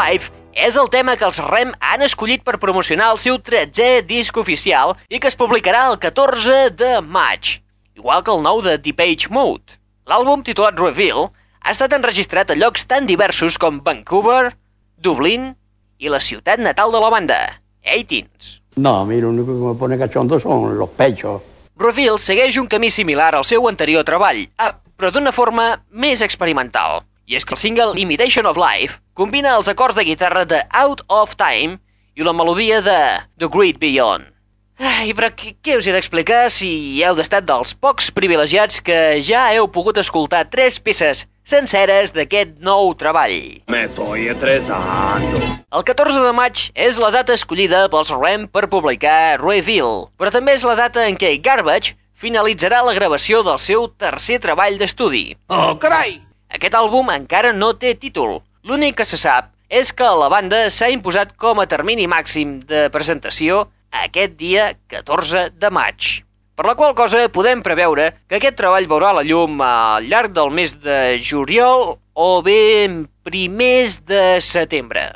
Life 0.00 0.30
és 0.56 0.76
el 0.80 0.88
tema 0.88 1.16
que 1.18 1.26
els 1.26 1.38
REM 1.44 1.72
han 1.84 2.02
escollit 2.04 2.42
per 2.46 2.60
promocionar 2.62 3.10
el 3.12 3.18
seu 3.20 3.36
13è 3.36 4.00
disc 4.06 4.36
oficial 4.40 4.94
i 5.12 5.20
que 5.20 5.28
es 5.28 5.36
publicarà 5.36 5.82
el 5.90 5.98
14 6.00 6.70
de 6.78 6.92
maig, 7.04 7.58
igual 7.98 8.24
que 8.24 8.32
el 8.32 8.40
nou 8.44 8.62
de 8.64 8.78
Deep 8.80 9.02
Age 9.04 9.28
Mode. 9.34 9.76
L'àlbum, 10.08 10.44
titulat 10.46 10.78
Reveal, 10.80 11.28
ha 11.60 11.74
estat 11.74 11.92
enregistrat 11.96 12.50
a 12.50 12.56
llocs 12.56 12.86
tan 12.88 13.06
diversos 13.10 13.58
com 13.60 13.82
Vancouver, 13.84 14.54
Dublín 14.96 15.50
i 16.00 16.08
la 16.08 16.22
ciutat 16.24 16.62
natal 16.64 16.94
de 16.94 17.02
la 17.02 17.12
banda, 17.12 17.38
Athens. 17.84 18.60
No, 18.76 19.00
a 19.02 19.04
mí 19.04 19.20
lo 19.20 19.28
único 19.34 19.52
que 19.52 19.68
me 19.68 19.74
pone 19.74 19.98
cachondo 19.98 20.40
son 20.40 20.78
los 20.78 20.90
pechos. 20.96 21.42
Reveal 21.76 22.18
segueix 22.18 22.56
un 22.56 22.68
camí 22.68 22.90
similar 22.90 23.34
al 23.34 23.44
seu 23.44 23.68
anterior 23.68 24.04
treball, 24.04 24.46
ah, 24.56 24.74
però 24.96 25.12
d'una 25.12 25.32
forma 25.32 25.84
més 25.90 26.24
experimental. 26.24 27.02
I 27.30 27.36
és 27.38 27.44
que 27.46 27.54
el 27.54 27.60
single 27.60 27.94
Imitation 28.00 28.48
of 28.48 28.58
Life 28.58 28.98
combina 29.20 29.52
els 29.58 29.68
acords 29.68 29.98
de 29.98 30.06
guitarra 30.08 30.46
de 30.48 30.62
Out 30.72 31.02
of 31.12 31.34
Time 31.36 31.76
i 32.16 32.24
la 32.24 32.32
melodia 32.32 32.78
de 32.80 33.00
The 33.36 33.50
Great 33.52 33.76
Beyond. 33.76 34.30
Ai, 34.80 35.10
però 35.12 35.28
què, 35.36 35.50
què 35.60 35.74
us 35.76 35.84
he 35.84 35.92
d'explicar 35.92 36.46
si 36.48 36.70
heu 37.04 37.18
d'estat 37.18 37.44
dels 37.44 37.74
pocs 37.76 38.08
privilegiats 38.16 38.80
que 38.80 39.20
ja 39.20 39.42
heu 39.52 39.68
pogut 39.68 40.00
escoltar 40.00 40.46
tres 40.48 40.80
peces 40.80 41.26
senceres 41.44 42.14
d'aquest 42.16 42.56
nou 42.64 42.94
treball? 42.96 43.60
Me 43.68 43.84
estoy 43.90 44.30
estresando. 44.32 45.44
El 45.68 45.84
14 45.84 46.24
de 46.24 46.32
maig 46.32 46.70
és 46.72 46.96
la 47.02 47.12
data 47.12 47.36
escollida 47.36 47.84
pels 47.92 48.16
REM 48.16 48.48
per 48.48 48.70
publicar 48.72 49.36
Reveal, 49.42 50.06
però 50.16 50.32
també 50.32 50.56
és 50.56 50.64
la 50.64 50.78
data 50.80 51.04
en 51.04 51.20
què 51.20 51.36
Garbage 51.44 51.92
finalitzarà 52.16 52.80
la 52.88 52.96
gravació 52.96 53.44
del 53.44 53.60
seu 53.60 53.90
tercer 54.00 54.40
treball 54.40 54.80
d'estudi. 54.80 55.34
Oh, 55.52 55.74
carai! 55.76 56.22
Aquest 56.48 56.72
àlbum 56.74 57.12
encara 57.12 57.52
no 57.52 57.74
té 57.76 57.92
títol. 58.00 58.40
L'únic 58.60 58.98
que 58.98 59.06
se 59.08 59.16
sap 59.16 59.54
és 59.72 59.88
que 59.96 60.04
la 60.04 60.28
banda 60.28 60.66
s'ha 60.68 60.90
imposat 60.92 61.30
com 61.40 61.62
a 61.62 61.68
termini 61.70 62.04
màxim 62.10 62.58
de 62.68 62.88
presentació 62.92 63.62
aquest 64.02 64.34
dia 64.36 64.66
14 64.92 65.46
de 65.56 65.70
maig. 65.72 66.08
Per 66.60 66.66
la 66.68 66.74
qual 66.76 66.92
cosa 66.92 67.22
podem 67.32 67.62
preveure 67.64 68.10
que 68.28 68.36
aquest 68.36 68.58
treball 68.58 68.88
veurà 68.90 69.14
la 69.16 69.24
llum 69.24 69.62
al 69.64 70.04
llarg 70.10 70.34
del 70.36 70.52
mes 70.52 70.74
de 70.82 71.16
juliol 71.24 71.94
o 72.12 72.28
bé 72.44 72.60
primers 73.24 73.96
de 74.04 74.42
setembre. 74.44 75.06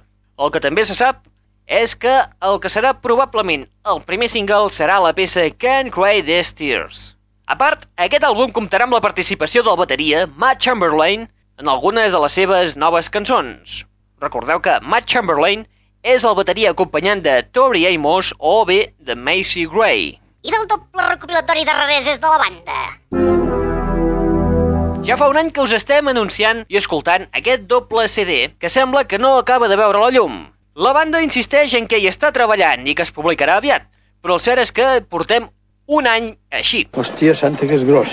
El 0.40 0.48
que 0.54 0.64
també 0.64 0.86
se 0.88 0.96
sap 0.96 1.26
és 1.68 1.92
que 1.92 2.16
el 2.48 2.58
que 2.64 2.72
serà 2.72 2.94
probablement 2.96 3.68
el 3.92 4.00
primer 4.08 4.30
single 4.32 4.72
serà 4.72 4.96
la 5.04 5.12
peça 5.12 5.44
Can't 5.52 5.92
Cry 5.92 6.24
These 6.24 6.56
Tears. 6.56 7.04
A 7.44 7.60
part, 7.60 7.84
aquest 8.00 8.24
àlbum 8.24 8.56
comptarà 8.56 8.88
amb 8.88 8.96
la 8.96 9.04
participació 9.04 9.60
del 9.60 9.76
bateria 9.76 10.24
Matt 10.32 10.64
Chamberlain 10.64 11.28
en 11.58 11.68
algunes 11.68 12.12
de 12.12 12.20
les 12.20 12.32
seves 12.32 12.76
noves 12.76 13.10
cançons. 13.10 13.84
Recordeu 14.20 14.60
que 14.64 14.78
Matt 14.82 15.06
Chamberlain 15.10 15.64
és 16.04 16.24
el 16.24 16.34
bateria 16.36 16.72
acompanyant 16.74 17.22
de 17.24 17.42
Tori 17.54 17.86
Amos 17.88 18.34
o 18.38 18.64
bé 18.68 18.94
de 18.98 19.14
Macy 19.16 19.66
Gray. 19.66 20.18
I 20.44 20.52
del 20.52 20.66
doble 20.68 21.06
recopilatori 21.08 21.64
de 21.64 21.72
rareses 21.72 22.20
de 22.20 22.28
la 22.28 22.38
banda. 22.42 22.80
Ja 25.04 25.18
fa 25.20 25.28
un 25.28 25.36
any 25.36 25.50
que 25.52 25.60
us 25.60 25.72
estem 25.76 26.08
anunciant 26.08 26.62
i 26.72 26.78
escoltant 26.80 27.26
aquest 27.32 27.66
doble 27.68 28.06
CD 28.08 28.54
que 28.58 28.72
sembla 28.72 29.04
que 29.04 29.18
no 29.20 29.36
acaba 29.38 29.68
de 29.68 29.76
veure 29.76 30.00
la 30.00 30.12
llum. 30.12 30.46
La 30.74 30.94
banda 30.96 31.20
insisteix 31.22 31.74
en 31.78 31.86
què 31.86 32.00
hi 32.00 32.08
està 32.08 32.32
treballant 32.32 32.86
i 32.88 32.94
que 32.96 33.04
es 33.04 33.12
publicarà 33.12 33.58
aviat, 33.60 33.84
però 34.24 34.38
el 34.38 34.42
cert 34.42 34.64
és 34.64 34.72
que 34.72 34.86
portem 35.08 35.46
un 35.86 36.08
any 36.08 36.32
així. 36.50 36.86
Hòstia, 36.96 37.36
santa, 37.36 37.68
que 37.68 37.76
és 37.76 37.84
gros. 37.84 38.10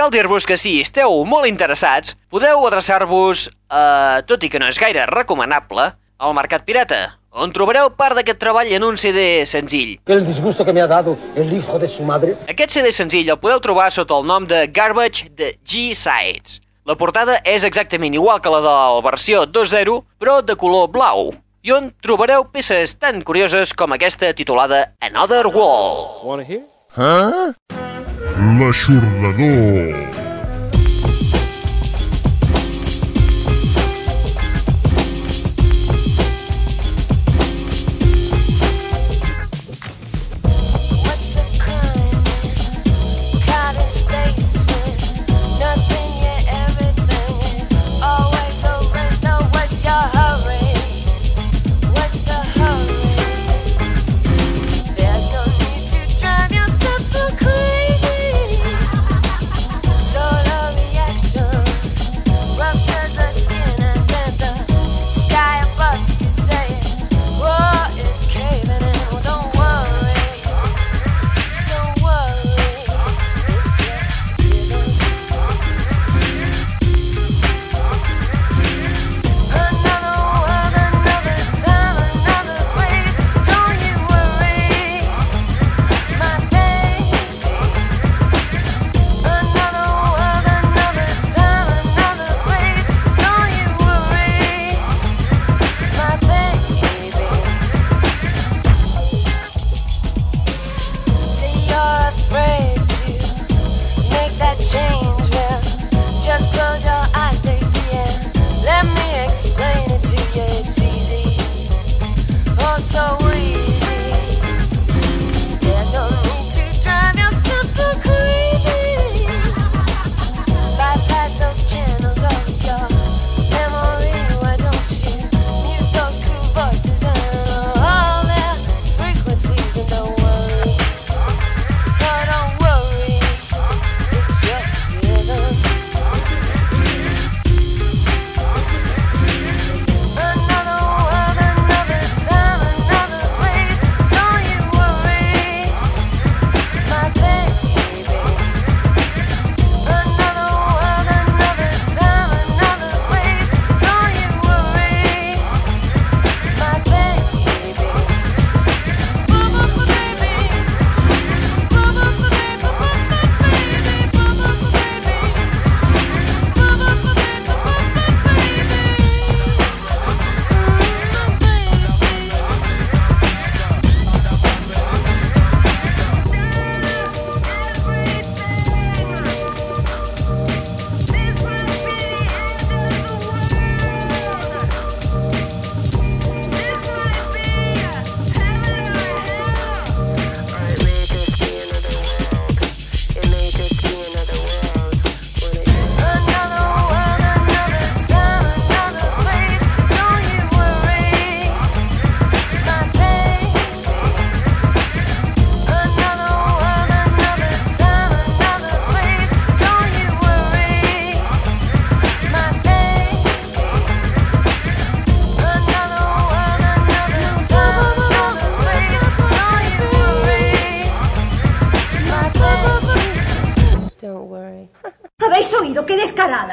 Cal 0.00 0.08
dir-vos 0.08 0.46
que 0.48 0.56
si 0.56 0.78
esteu 0.80 1.12
molt 1.28 1.44
interessats, 1.44 2.14
podeu 2.32 2.62
adreçar-vos, 2.64 3.50
eh, 3.52 4.22
tot 4.24 4.40
i 4.40 4.48
que 4.48 4.58
no 4.58 4.70
és 4.72 4.78
gaire 4.80 5.02
recomanable, 5.10 5.84
al 6.16 6.32
Mercat 6.32 6.64
Pirata, 6.64 7.18
on 7.28 7.52
trobareu 7.52 7.90
part 7.98 8.16
d'aquest 8.16 8.40
treball 8.40 8.70
en 8.72 8.86
un 8.86 8.96
CD 8.96 9.44
senzill. 9.44 9.98
El 10.06 10.24
disgusto 10.24 10.64
que 10.64 10.72
me 10.72 10.80
ha 10.80 10.86
dado 10.86 11.18
el 11.36 11.52
hijo 11.52 11.78
de 11.78 11.86
su 11.86 12.02
madre. 12.02 12.34
Aquest 12.48 12.72
CD 12.72 12.92
senzill 12.96 13.28
el 13.28 13.36
podeu 13.42 13.60
trobar 13.60 13.92
sota 13.92 14.16
el 14.16 14.24
nom 14.24 14.46
de 14.48 14.68
Garbage 14.68 15.28
de 15.36 15.58
G-Sides. 15.68 16.62
La 16.86 16.96
portada 16.96 17.36
és 17.44 17.68
exactament 17.68 18.16
igual 18.16 18.40
que 18.40 18.48
la 18.48 18.62
de 18.64 18.72
la 18.72 19.04
versió 19.04 19.44
2.0, 19.44 20.00
però 20.18 20.40
de 20.40 20.56
color 20.56 20.88
blau, 20.88 21.34
i 21.60 21.76
on 21.76 21.92
trobareu 22.00 22.48
peces 22.48 22.96
tan 22.96 23.20
curioses 23.20 23.76
com 23.76 23.92
aquesta 23.92 24.32
titulada 24.32 24.94
Another 24.98 25.46
Wall. 25.48 26.24
Wanna 26.24 26.48
hear? 26.48 26.64
Huh? 26.96 27.52
L'aixordador. 28.38 30.29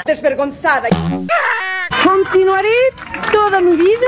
Desvergonzada. 0.07 0.87
Continuaré 2.01 2.77
toda 3.31 3.59
mi 3.59 3.75
vida 3.75 4.07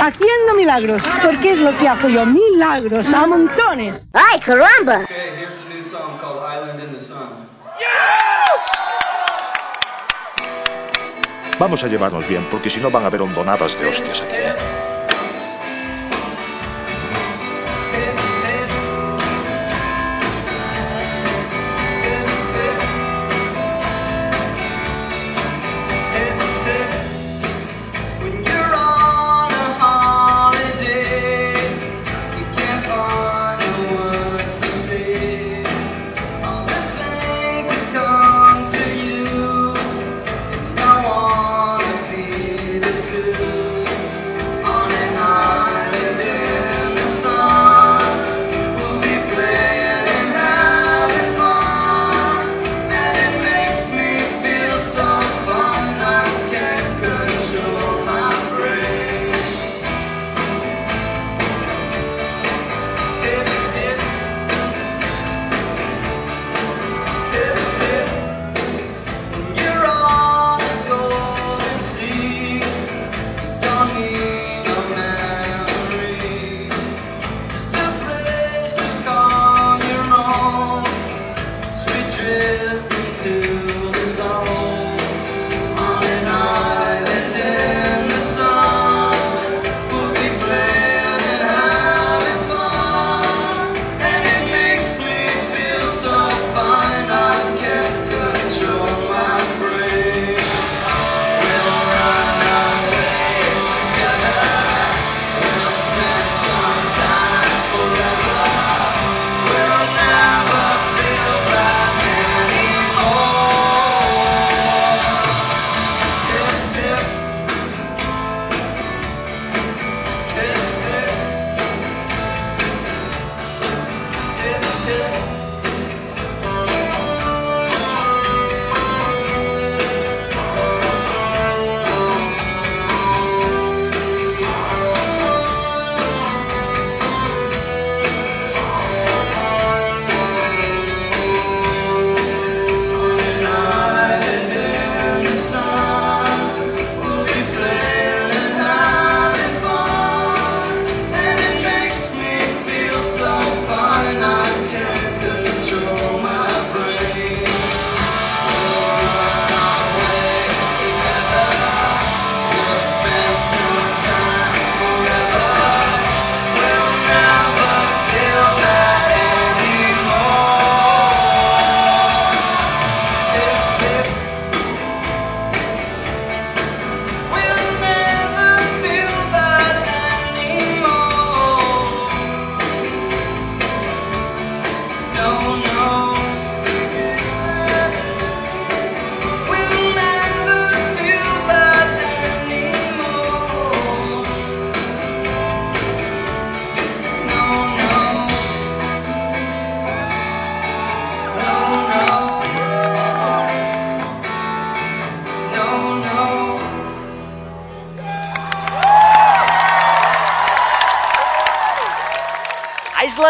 haciendo 0.00 0.54
milagros, 0.56 1.02
porque 1.20 1.52
es 1.52 1.58
lo 1.58 1.76
que 1.76 1.88
hago 1.88 2.08
yo, 2.08 2.24
milagros 2.24 3.06
a 3.12 3.26
montones. 3.26 4.00
¡Ay, 4.12 4.38
caramba! 4.38 5.00
Okay, 5.02 5.16
here's 5.36 5.58
a 5.58 5.68
new 5.68 5.84
song 5.84 6.18
called 6.20 6.44
Island 6.44 6.80
in 6.84 6.96
the 6.96 7.00
Sun. 7.02 7.48
Vamos 11.58 11.82
a 11.82 11.88
llevarnos 11.88 12.26
bien, 12.28 12.46
porque 12.48 12.70
si 12.70 12.80
no 12.80 12.90
van 12.90 13.02
a 13.04 13.06
haber 13.06 13.22
hondonadas 13.22 13.78
de 13.80 13.88
hostias 13.88 14.22
aquí. 14.22 14.36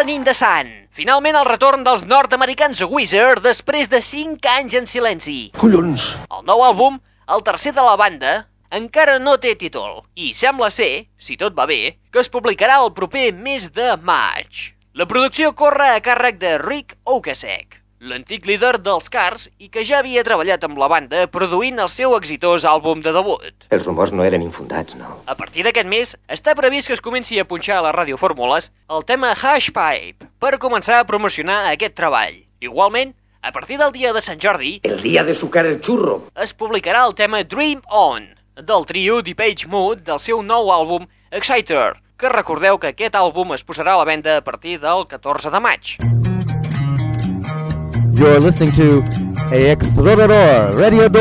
Island 0.04 0.20
in 0.20 0.24
the 0.24 0.34
Sun. 0.34 0.70
Finalment 0.92 1.36
el 1.38 1.46
retorn 1.48 1.84
dels 1.84 2.02
nord-americans 2.04 2.82
Wizard 2.92 3.40
després 3.40 3.88
de 3.88 4.02
5 4.04 4.48
anys 4.52 4.74
en 4.76 4.88
silenci. 4.88 5.36
Collons! 5.56 6.04
El 6.28 6.42
nou 6.44 6.60
àlbum, 6.66 6.98
el 7.32 7.44
tercer 7.46 7.72
de 7.72 7.80
la 7.80 7.94
banda, 7.96 8.34
encara 8.68 9.16
no 9.22 9.38
té 9.40 9.54
títol 9.56 10.02
i 10.12 10.34
sembla 10.36 10.68
ser, 10.68 11.06
si 11.16 11.38
tot 11.40 11.56
va 11.56 11.64
bé, 11.70 11.96
que 12.12 12.20
es 12.20 12.28
publicarà 12.28 12.82
el 12.82 12.92
proper 12.92 13.30
mes 13.32 13.70
de 13.72 13.94
maig. 14.04 14.74
La 14.92 15.08
producció 15.08 15.54
corre 15.56 15.88
a 15.94 16.04
càrrec 16.04 16.36
de 16.42 16.58
Rick 16.60 16.98
Ocasek, 17.08 17.80
l'antic 18.04 18.44
líder 18.46 18.76
dels 18.84 19.08
Cars 19.08 19.46
i 19.58 19.70
que 19.72 19.82
ja 19.86 19.98
havia 20.02 20.22
treballat 20.26 20.64
amb 20.66 20.76
la 20.80 20.88
banda 20.92 21.24
produint 21.32 21.78
el 21.80 21.88
seu 21.88 22.12
exitós 22.18 22.66
àlbum 22.68 23.00
de 23.04 23.12
debut. 23.16 23.66
Els 23.72 23.86
rumors 23.88 24.12
no 24.12 24.24
eren 24.26 24.44
infundats, 24.44 24.94
no? 24.98 25.22
A 25.26 25.34
partir 25.38 25.64
d'aquest 25.64 25.88
mes, 25.88 26.14
està 26.28 26.54
previst 26.58 26.90
que 26.90 26.96
es 26.98 27.02
comenci 27.04 27.38
a 27.40 27.46
punxar 27.48 27.78
a 27.80 27.86
les 27.88 27.96
radiofórmules 27.96 28.70
el 28.92 29.04
tema 29.08 29.32
Hash 29.32 29.70
Pipe 29.72 30.28
per 30.38 30.58
començar 30.60 31.00
a 31.00 31.08
promocionar 31.08 31.62
aquest 31.72 31.96
treball. 31.96 32.42
Igualment, 32.60 33.14
a 33.40 33.52
partir 33.52 33.78
del 33.80 33.92
dia 33.92 34.12
de 34.12 34.20
Sant 34.20 34.40
Jordi, 34.40 34.80
El 34.82 35.00
día 35.02 35.24
de 35.24 35.34
sucar 35.34 35.64
el 35.66 35.80
churro. 35.80 36.28
es 36.36 36.54
publicarà 36.54 37.06
el 37.06 37.14
tema 37.14 37.42
Dream 37.42 37.80
On, 37.88 38.28
del 38.54 38.86
trio 38.86 39.22
Depeche 39.22 39.66
Mode 39.68 40.02
del 40.04 40.18
seu 40.18 40.42
nou 40.42 40.70
àlbum 40.72 41.08
Exciter, 41.30 41.94
que 42.16 42.28
recordeu 42.28 42.78
que 42.78 42.92
aquest 42.92 43.16
àlbum 43.16 43.54
es 43.54 43.64
posarà 43.64 43.94
a 43.94 44.04
la 44.04 44.04
venda 44.04 44.36
a 44.36 44.44
partir 44.44 44.78
del 44.80 45.06
14 45.08 45.50
de 45.50 45.60
maig. 45.60 45.96
You're 48.16 48.38
listening 48.38 48.70
to 48.72 49.02
Explorador 49.50 50.78
Radio 50.78 51.08
2. 51.08 51.18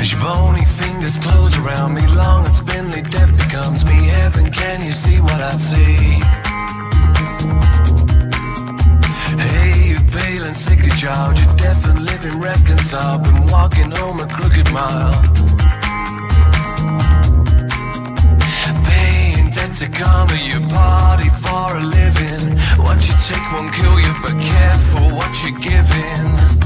As 0.00 0.12
your 0.12 0.20
bony 0.20 0.64
fingers 0.64 1.18
close 1.18 1.58
around 1.58 1.94
me, 1.94 2.06
long 2.14 2.46
and 2.46 2.54
spindly, 2.54 3.02
death 3.02 3.36
becomes 3.36 3.84
me. 3.84 4.06
Heaven, 4.06 4.52
can 4.52 4.80
you 4.84 4.92
see 4.92 5.20
what 5.20 5.40
I 5.40 5.50
see? 5.50 6.20
Hey, 9.42 9.88
you 9.90 9.98
pale 10.12 10.44
and 10.44 10.54
sickly 10.54 10.90
child, 10.90 11.36
you're 11.36 11.56
deaf 11.56 11.84
and 11.88 12.04
living 12.04 12.38
reconciled, 12.40 13.24
been 13.24 13.48
walking 13.48 13.90
home 13.90 14.20
a 14.20 14.26
crooked 14.28 14.70
mile. 14.72 15.65
to 19.78 19.88
come 19.90 20.26
to 20.28 20.38
your 20.38 20.66
party 20.70 21.28
for 21.28 21.76
a 21.76 21.82
living. 21.82 22.56
What 22.82 22.96
you 23.06 23.14
take 23.28 23.52
won't 23.52 23.74
kill 23.74 24.00
you, 24.00 24.14
but 24.22 24.32
careful 24.40 25.10
what 25.10 25.30
you're 25.42 25.58
giving. 25.60 26.65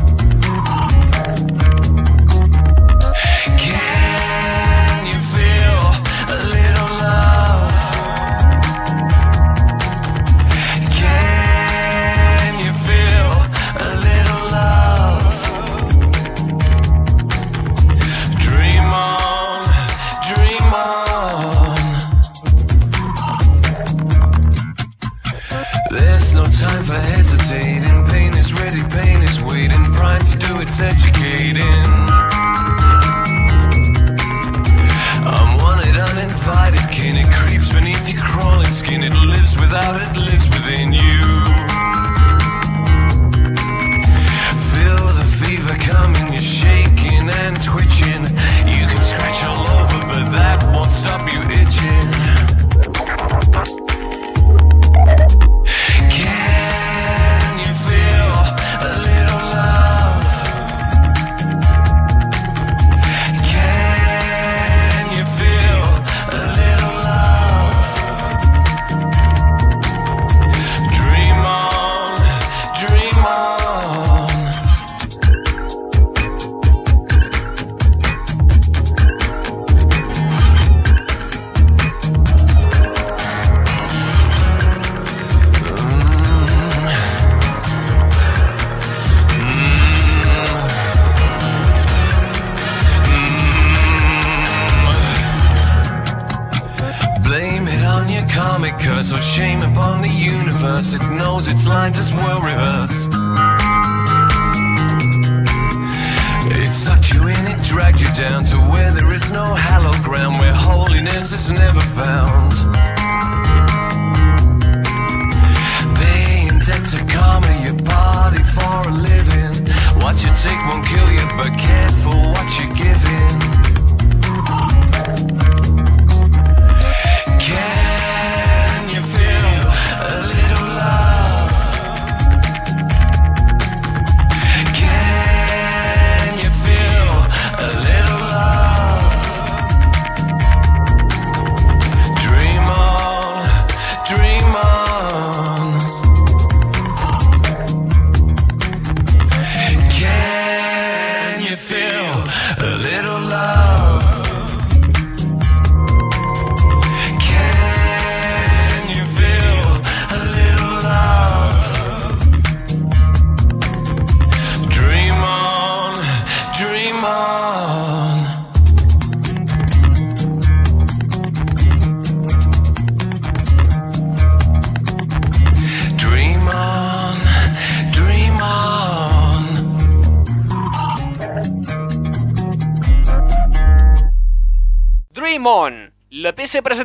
answers 111.32 111.52
never 111.52 111.80
found. 111.80 112.29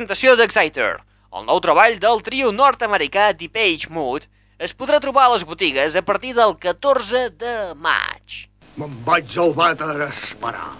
presentació 0.06 0.36
d'Exciter, 0.38 1.00
el 1.34 1.46
nou 1.48 1.58
treball 1.58 1.96
del 1.98 2.20
trio 2.22 2.52
nord-americà 2.54 3.32
The 3.34 3.48
Page 3.50 3.90
Mood, 3.90 4.28
es 4.62 4.70
podrà 4.70 5.00
trobar 5.02 5.24
a 5.26 5.32
les 5.32 5.42
botigues 5.42 5.96
a 5.98 6.02
partir 6.06 6.30
del 6.36 6.54
14 6.62 7.30
de 7.34 7.54
maig. 7.74 8.46
Me'n 8.78 8.94
vaig 9.02 9.34
al 9.34 9.50
vàter 9.56 9.90
a 9.90 10.06
esperar. 10.06 10.70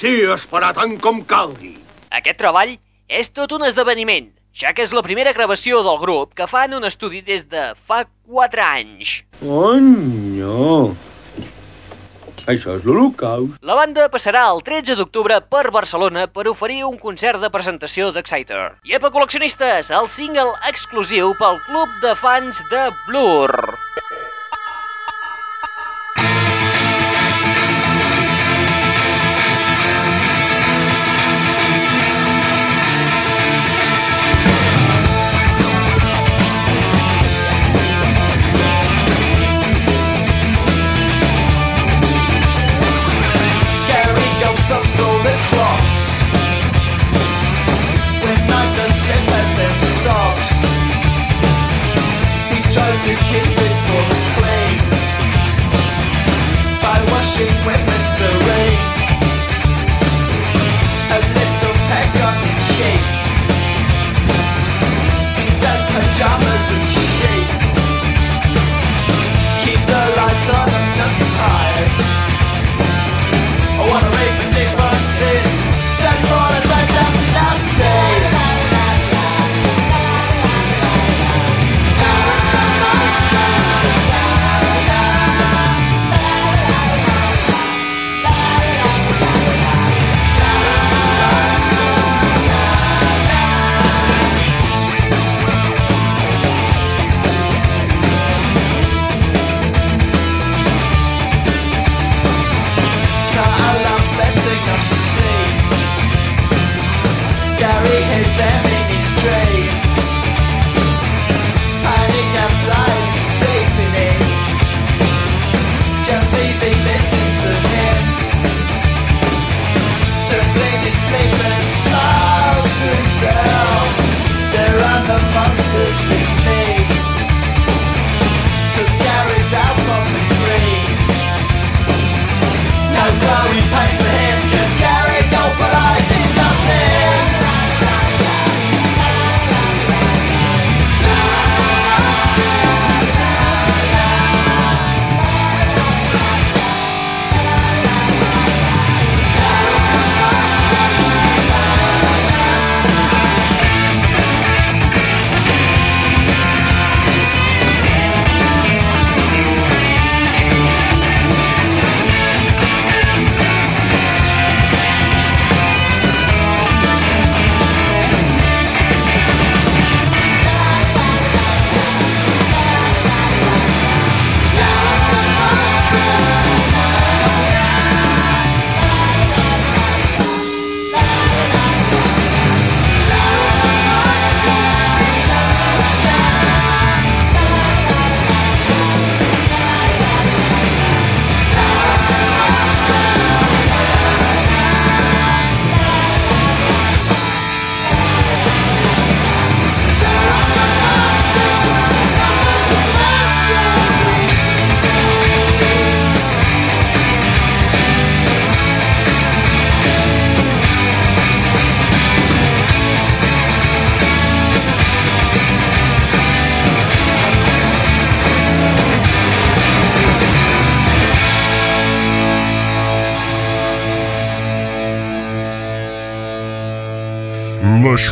Sí, 0.00 0.24
esperar 0.24 0.72
tant 0.78 0.96
com 1.04 1.20
calgui. 1.20 1.74
Aquest 2.08 2.40
treball 2.40 2.78
és 3.12 3.28
tot 3.28 3.52
un 3.52 3.66
esdeveniment, 3.68 4.32
ja 4.56 4.72
que 4.72 4.86
és 4.88 4.96
la 4.96 5.04
primera 5.04 5.36
gravació 5.36 5.84
del 5.84 6.00
grup 6.00 6.32
que 6.32 6.48
fan 6.48 6.72
un 6.72 6.88
estudi 6.88 7.20
des 7.20 7.44
de 7.52 7.74
fa 7.76 8.06
4 8.24 8.64
anys. 8.72 9.18
Oh, 9.44 9.76
no! 9.76 10.96
Això 12.50 12.74
és 12.74 12.82
l'Holocaust. 12.82 13.58
La 13.62 13.76
banda 13.78 14.08
passarà 14.10 14.48
el 14.50 14.62
13 14.66 14.96
d'octubre 14.98 15.38
per 15.46 15.70
Barcelona 15.70 16.26
per 16.26 16.48
oferir 16.50 16.80
un 16.88 16.98
concert 16.98 17.38
de 17.42 17.50
presentació 17.54 18.10
d'Exciter. 18.10 18.64
I 18.82 18.98
epa 18.98 19.12
col·leccionistes, 19.14 19.92
el 19.94 20.10
single 20.10 20.50
exclusiu 20.70 21.36
pel 21.38 21.62
club 21.68 22.00
de 22.02 22.16
fans 22.18 22.64
de 22.72 22.88
Blur. 23.06 23.78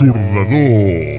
Benvinguts 0.00 1.09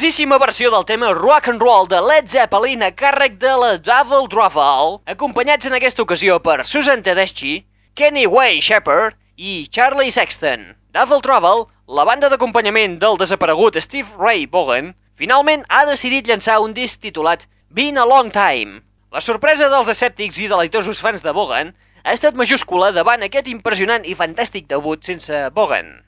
La 0.00 0.02
poderosíssima 0.02 0.38
versió 0.38 0.70
del 0.70 0.84
tema 0.86 1.12
Rock 1.12 1.48
and 1.48 1.60
Roll 1.60 1.86
de 1.86 1.98
Led 2.00 2.26
Zeppelin 2.26 2.82
a 2.82 2.88
càrrec 2.90 3.34
de 3.36 3.50
la 3.52 3.74
Double 3.76 4.30
Dravel, 4.32 4.94
acompanyats 5.04 5.68
en 5.68 5.76
aquesta 5.76 6.00
ocasió 6.00 6.38
per 6.40 6.64
Susan 6.64 7.02
Tedeschi, 7.04 7.66
Kenny 7.92 8.24
Wayne 8.24 8.64
Shepherd 8.64 9.18
i 9.36 9.68
Charlie 9.68 10.08
Sexton. 10.08 10.72
Double 10.96 11.20
Trouble, 11.20 11.68
la 11.84 12.08
banda 12.08 12.32
d'acompanyament 12.32 12.96
del 12.96 13.20
desaparegut 13.20 13.76
Steve 13.76 14.16
Ray 14.16 14.48
Vaughan, 14.48 14.94
finalment 15.12 15.68
ha 15.68 15.84
decidit 15.84 16.24
llançar 16.24 16.62
un 16.64 16.72
disc 16.72 16.96
titulat 17.04 17.44
Been 17.68 18.00
a 18.00 18.08
Long 18.08 18.32
Time. 18.32 18.80
La 19.12 19.20
sorpresa 19.20 19.68
dels 19.68 19.92
escèptics 19.92 20.40
i 20.40 20.48
deleitosos 20.48 21.04
fans 21.04 21.20
de 21.20 21.36
Vaughan 21.36 21.76
ha 22.06 22.16
estat 22.16 22.40
majúscula 22.40 22.88
davant 22.96 23.20
aquest 23.20 23.52
impressionant 23.52 24.08
i 24.08 24.16
fantàstic 24.16 24.64
debut 24.64 25.04
sense 25.04 25.50
Vaughan. 25.52 25.98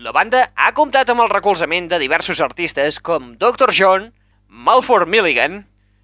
La 0.00 0.14
banda 0.16 0.46
ha 0.56 0.70
comptat 0.72 1.10
amb 1.12 1.20
el 1.20 1.28
recolzament 1.28 1.90
de 1.90 1.98
diversos 2.00 2.38
artistes 2.40 2.96
com 3.04 3.34
Dr. 3.36 3.68
John, 3.76 4.06
Malford 4.48 5.10
Milligan, 5.12 5.58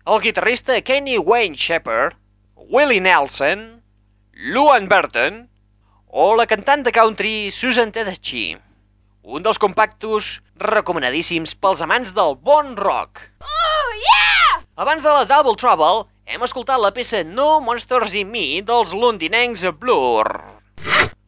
el 0.04 0.20
guitarrista 0.20 0.76
Kenny 0.84 1.16
Wayne 1.16 1.56
Shepherd, 1.56 2.18
Willie 2.68 3.00
Nelson, 3.00 3.80
Luan 4.52 4.90
Burton 4.92 5.46
o 6.12 6.28
la 6.36 6.44
cantant 6.44 6.84
de 6.84 6.92
country 6.92 7.48
Susan 7.48 7.88
Tedeschi. 7.88 8.44
Un 9.24 9.48
dels 9.48 9.56
compactos 9.56 10.42
recomanadíssims 10.60 11.56
pels 11.56 11.80
amants 11.80 12.12
del 12.12 12.36
bon 12.36 12.76
rock. 12.76 13.24
Oh, 13.40 13.90
yeah! 13.96 14.62
Abans 14.76 15.00
de 15.00 15.08
la 15.08 15.24
Double 15.24 15.56
Trouble, 15.56 16.04
hem 16.28 16.44
escoltat 16.44 16.84
la 16.84 16.92
peça 16.92 17.24
No 17.24 17.62
Monsters 17.64 18.12
in 18.12 18.28
Me 18.28 18.60
dels 18.60 18.92
londinencs 18.92 19.64
Blur. 19.80 20.28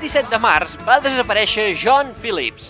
17 0.08 0.30
de 0.32 0.38
març 0.39 0.78
va 0.88 1.01
desaparèixer 1.03 1.74
John 1.76 2.14
Phillips, 2.16 2.70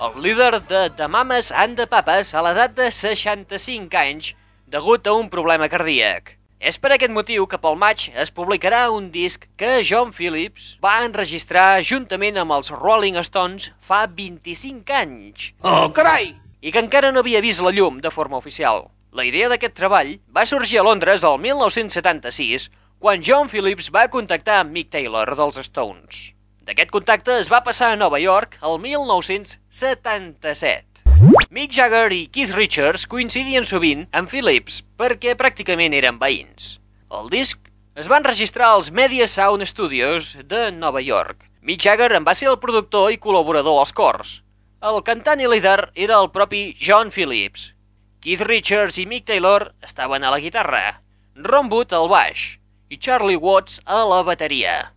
el 0.00 0.14
líder 0.24 0.62
de 0.70 0.86
The 0.96 1.04
Mamas 1.12 1.50
and 1.52 1.76
the 1.76 1.84
Papas 1.84 2.30
a 2.32 2.40
l'edat 2.46 2.72
de 2.78 2.86
65 2.88 3.98
anys 4.00 4.30
degut 4.72 5.04
a 5.04 5.12
un 5.12 5.28
problema 5.28 5.68
cardíac. 5.68 6.38
És 6.56 6.78
per 6.80 6.94
aquest 6.94 7.12
motiu 7.12 7.44
que 7.44 7.58
pel 7.60 7.76
maig 7.76 8.06
es 8.16 8.32
publicarà 8.32 8.86
un 8.94 9.10
disc 9.12 9.44
que 9.60 9.82
John 9.84 10.14
Phillips 10.16 10.70
va 10.80 10.94
enregistrar 11.04 11.82
juntament 11.90 12.40
amb 12.40 12.56
els 12.56 12.72
Rolling 12.72 13.20
Stones 13.28 13.68
fa 13.90 14.06
25 14.06 14.96
anys. 15.02 15.50
Oh, 15.60 15.90
carai! 15.92 16.32
I 16.64 16.72
que 16.72 16.80
encara 16.86 17.12
no 17.12 17.20
havia 17.20 17.44
vist 17.44 17.60
la 17.60 17.74
llum 17.76 18.00
de 18.00 18.14
forma 18.14 18.40
oficial. 18.40 18.86
La 19.12 19.28
idea 19.28 19.52
d'aquest 19.52 19.76
treball 19.76 20.16
va 20.32 20.48
sorgir 20.48 20.80
a 20.80 20.88
Londres 20.88 21.28
el 21.28 21.36
1976 21.36 22.70
quan 22.96 23.20
John 23.20 23.52
Phillips 23.52 23.92
va 23.92 24.08
contactar 24.08 24.62
amb 24.62 24.72
Mick 24.72 24.88
Taylor 24.96 25.36
dels 25.36 25.60
Stones. 25.68 26.37
D'aquest 26.68 26.90
contacte 26.92 27.32
es 27.40 27.48
va 27.48 27.62
passar 27.64 27.94
a 27.94 27.96
Nova 27.96 28.18
York 28.20 28.58
el 28.60 28.74
1977. 28.82 31.00
Mick 31.48 31.72
Jagger 31.72 32.12
i 32.12 32.28
Keith 32.28 32.52
Richards 32.52 33.08
coincidien 33.08 33.64
sovint 33.64 34.04
amb 34.12 34.28
Phillips 34.28 34.84
perquè 35.00 35.32
pràcticament 35.40 35.96
eren 35.96 36.20
veïns. 36.20 36.76
El 37.08 37.32
disc 37.32 37.56
es 37.96 38.04
va 38.12 38.20
enregistrar 38.20 38.68
als 38.74 38.92
Media 38.92 39.24
Sound 39.24 39.64
Studios 39.64 40.36
de 40.44 40.68
Nova 40.76 41.00
York. 41.00 41.48
Mick 41.64 41.80
Jagger 41.80 42.12
en 42.20 42.28
va 42.28 42.36
ser 42.36 42.52
el 42.52 42.60
productor 42.60 43.16
i 43.16 43.18
col·laborador 43.22 43.80
als 43.80 43.96
cors. 43.96 44.44
El 44.84 45.00
cantant 45.08 45.40
i 45.40 45.48
líder 45.48 45.88
era 45.96 46.20
el 46.20 46.28
propi 46.36 46.76
John 46.76 47.08
Phillips. 47.08 47.72
Keith 48.20 48.44
Richards 48.44 49.00
i 49.00 49.08
Mick 49.08 49.24
Taylor 49.24 49.72
estaven 49.80 50.20
a 50.20 50.36
la 50.36 50.44
guitarra, 50.44 51.00
Ron 51.32 51.72
Wood 51.72 51.96
al 51.96 52.12
baix 52.12 52.60
i 52.92 53.00
Charlie 53.00 53.40
Watts 53.40 53.80
a 53.88 54.04
la 54.04 54.20
bateria. 54.20 54.92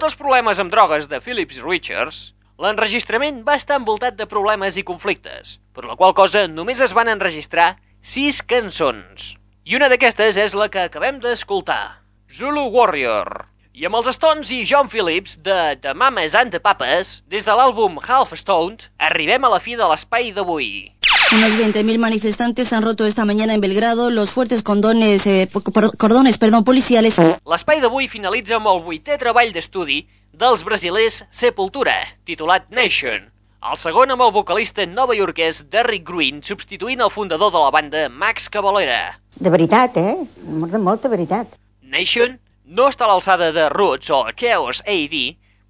Degut 0.00 0.14
als 0.14 0.20
problemes 0.20 0.60
amb 0.62 0.70
drogues 0.72 1.10
de 1.12 1.18
Phillips 1.20 1.58
i 1.58 1.60
Richards, 1.60 2.18
l'enregistrament 2.56 3.42
va 3.44 3.58
estar 3.60 3.76
envoltat 3.76 4.14
de 4.16 4.24
problemes 4.24 4.78
i 4.80 4.84
conflictes, 4.90 5.58
per 5.76 5.84
la 5.84 5.92
qual 6.00 6.14
cosa 6.16 6.46
només 6.48 6.80
es 6.80 6.94
van 6.96 7.10
enregistrar 7.12 7.74
sis 8.00 8.38
cançons. 8.40 9.34
I 9.68 9.76
una 9.76 9.90
d'aquestes 9.92 10.38
és 10.40 10.56
la 10.56 10.70
que 10.72 10.86
acabem 10.88 11.20
d'escoltar, 11.20 12.00
Zulu 12.32 12.70
Warrior. 12.72 13.44
I 13.76 13.84
amb 13.90 14.00
els 14.00 14.08
Stones 14.16 14.48
i 14.56 14.62
John 14.64 14.88
Phillips 14.88 15.36
de 15.44 15.76
The 15.84 15.92
Mamas 15.92 16.32
and 16.32 16.56
the 16.56 16.64
Papas, 16.64 17.18
des 17.28 17.44
de 17.44 17.60
l'àlbum 17.60 18.00
Half 18.00 18.32
Stoned, 18.40 18.88
arribem 18.96 19.44
a 19.44 19.52
la 19.52 19.60
fi 19.60 19.76
de 19.76 19.84
l'espai 19.84 20.32
d'avui. 20.32 20.94
Unos 21.32 21.52
20.000 21.52 21.98
manifestantes 21.98 22.72
han 22.72 22.82
roto 22.82 23.06
esta 23.06 23.24
mañana 23.24 23.54
en 23.54 23.60
Belgrado 23.60 24.10
los 24.10 24.30
fuertes 24.30 24.64
condones, 24.64 25.24
eh, 25.28 25.48
cordones 25.96 26.38
perdón, 26.38 26.64
policiales. 26.64 27.14
L'espai 27.46 27.78
d'avui 27.78 28.08
finalitza 28.10 28.56
amb 28.58 28.66
el 28.66 28.80
vuitè 28.82 29.14
treball 29.14 29.52
d'estudi 29.54 30.00
dels 30.34 30.64
brasilers 30.66 31.20
Sepultura, 31.30 31.94
titulat 32.26 32.66
Nation. 32.74 33.28
El 33.62 33.78
segon 33.78 34.10
amb 34.10 34.24
el 34.26 34.32
vocalista 34.34 34.82
novaiorquès 34.90 35.62
Derrick 35.70 36.02
Green, 36.10 36.42
substituint 36.42 36.98
el 36.98 37.14
fundador 37.14 37.54
de 37.54 37.62
la 37.62 37.70
banda, 37.70 38.08
Max 38.08 38.50
Cavalera. 38.50 39.20
De 39.38 39.54
veritat, 39.54 40.02
eh? 40.02 40.16
De 40.34 40.82
molta 40.82 41.06
veritat. 41.12 41.54
Nation 41.80 42.40
no 42.66 42.90
està 42.90 43.06
a 43.06 43.12
l'alçada 43.12 43.52
de 43.54 43.68
Roots 43.70 44.10
o 44.10 44.24
Chaos 44.34 44.82
AD, 44.82 45.16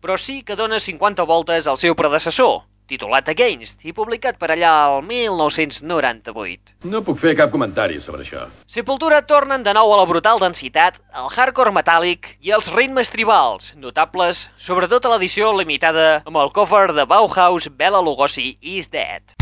però 0.01 0.17
sí 0.17 0.41
que 0.41 0.57
dona 0.57 0.81
50 0.81 1.29
voltes 1.29 1.69
al 1.69 1.77
seu 1.77 1.93
predecessor, 1.95 2.63
titulat 2.91 3.29
Against 3.31 3.85
i 3.87 3.95
publicat 3.97 4.39
per 4.41 4.51
allà 4.53 4.73
al 4.89 5.01
1998. 5.07 6.77
No 6.91 7.03
puc 7.07 7.21
fer 7.23 7.37
cap 7.39 7.53
comentari 7.55 8.01
sobre 8.03 8.25
això. 8.27 8.47
Sepultura 8.67 9.23
tornen 9.23 9.65
de 9.67 9.75
nou 9.77 9.93
a 9.95 10.01
la 10.01 10.09
brutal 10.11 10.43
densitat, 10.43 10.99
el 11.15 11.31
hardcore 11.31 11.75
metàl·lic 11.77 12.35
i 12.43 12.55
els 12.57 12.73
ritmes 12.75 13.13
tribals, 13.15 13.75
notables 13.79 14.49
sobretot 14.59 15.07
a 15.07 15.15
l'edició 15.15 15.53
limitada 15.57 16.09
amb 16.25 16.43
el 16.43 16.51
cover 16.57 16.91
de 16.97 17.07
Bauhaus 17.07 17.71
Bela 17.77 18.03
Lugosi 18.03 18.57
Is 18.61 18.91
Dead. 18.91 19.37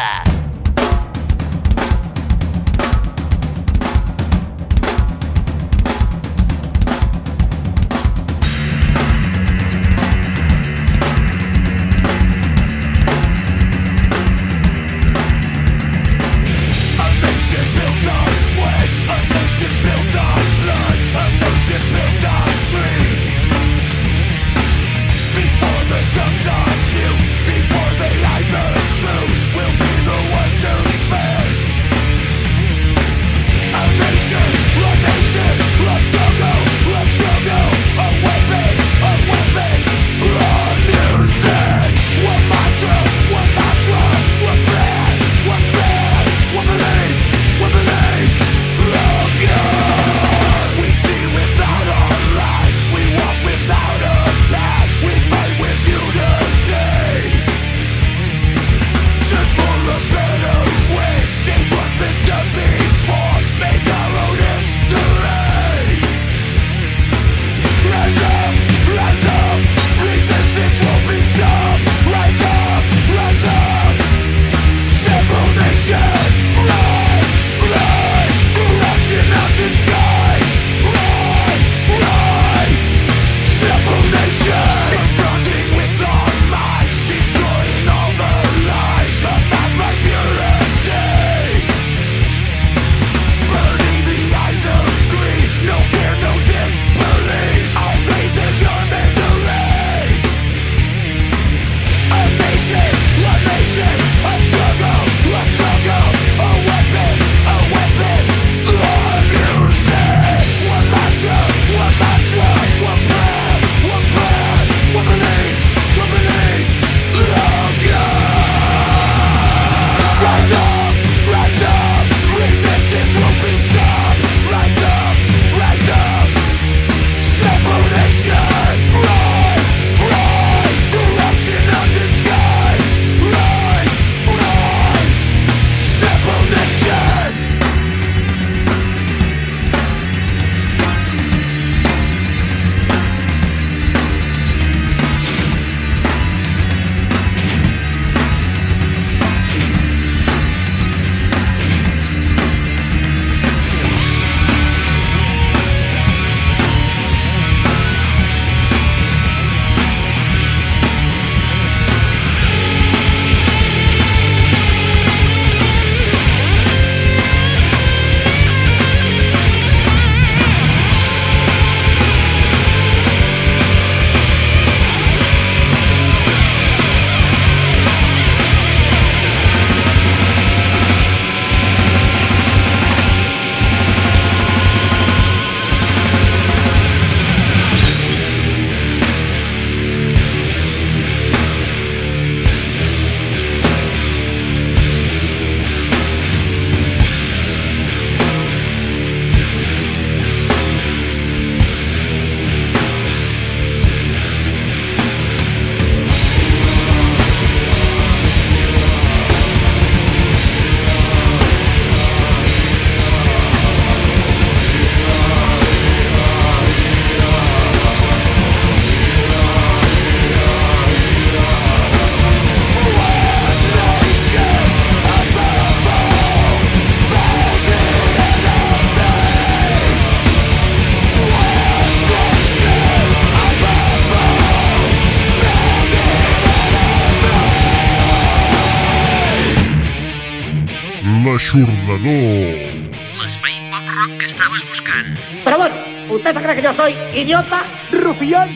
¿Usted 246.52 246.62
se 246.62 246.62
cree 246.62 246.62
que 246.62 246.62
yo 246.62 246.74
soy 246.74 246.94
idiota? 247.20 247.64
¡Rufián! 247.90 248.54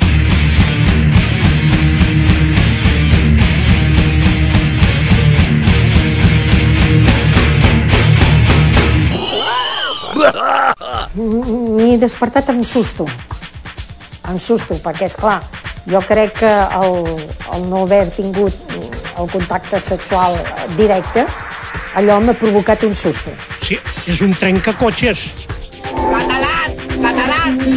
M'he 11.16 11.96
despertat 11.98 12.50
amb 12.50 12.64
susto. 12.64 13.06
Amb 14.26 14.40
susto, 14.40 14.74
perquè, 14.82 15.06
és 15.06 15.16
clar, 15.16 15.40
jo 15.86 16.00
crec 16.04 16.40
que 16.40 16.52
el, 16.80 17.06
el 17.54 17.68
no 17.70 17.84
haver 17.84 18.10
tingut 18.16 18.52
el 19.16 19.30
contacte 19.30 19.80
sexual 19.80 20.36
directe, 20.76 21.24
allò 21.94 22.20
m'ha 22.20 22.34
provocat 22.34 22.84
un 22.84 22.92
susto. 22.92 23.32
Sí, 23.62 23.78
és 24.10 24.20
un 24.20 24.34
trencacotxes. 24.36 25.45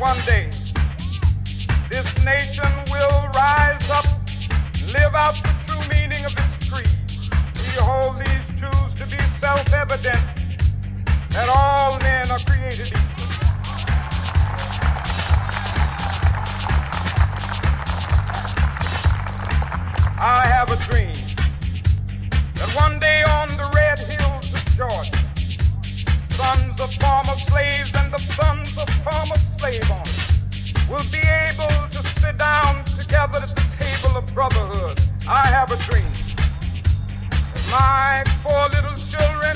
One 0.00 0.16
day 0.24 0.48
this 1.90 2.24
nation 2.24 2.64
will 2.90 3.28
rise 3.34 3.90
up 3.90 4.06
live 4.94 5.14
out 5.14 5.34
the 5.34 5.52
true 5.66 5.88
meaning 5.90 6.24
of 6.24 6.32
its 6.32 6.70
creed. 6.70 6.88
We 7.54 7.76
hold 7.84 8.16
these 8.16 8.58
truths 8.58 8.94
to 8.94 9.04
be 9.04 9.18
self-evident 9.40 10.18
that 11.28 11.48
all 11.54 11.98
men 11.98 12.30
are 12.30 12.38
created 12.38 12.86
equal. 12.86 13.26
I 20.18 20.46
have 20.46 20.70
a 20.70 20.76
dream 20.88 21.12
that 22.54 22.72
one 22.74 22.98
day 23.00 23.22
on 23.24 23.48
the 23.48 23.70
red 23.74 23.98
hills 23.98 24.54
of 24.54 24.64
Georgia, 24.78 25.18
sons 26.30 26.80
of 26.80 26.90
former 26.94 27.36
slaves 27.50 27.92
and 27.94 28.10
the 28.10 28.18
sons 28.18 28.78
of 28.78 28.88
former 29.04 29.49
slave 29.60 29.90
owners 29.90 30.72
will 30.88 31.04
be 31.12 31.20
able 31.20 31.76
to 31.92 32.00
sit 32.16 32.38
down 32.38 32.82
together 32.84 33.38
at 33.44 33.52
the 33.52 33.66
table 33.76 34.16
of 34.16 34.24
brotherhood. 34.34 34.98
I 35.28 35.46
have 35.48 35.70
a 35.70 35.76
dream 35.84 36.10
my 37.70 38.24
four 38.42 38.64
little 38.74 38.96
children 38.96 39.54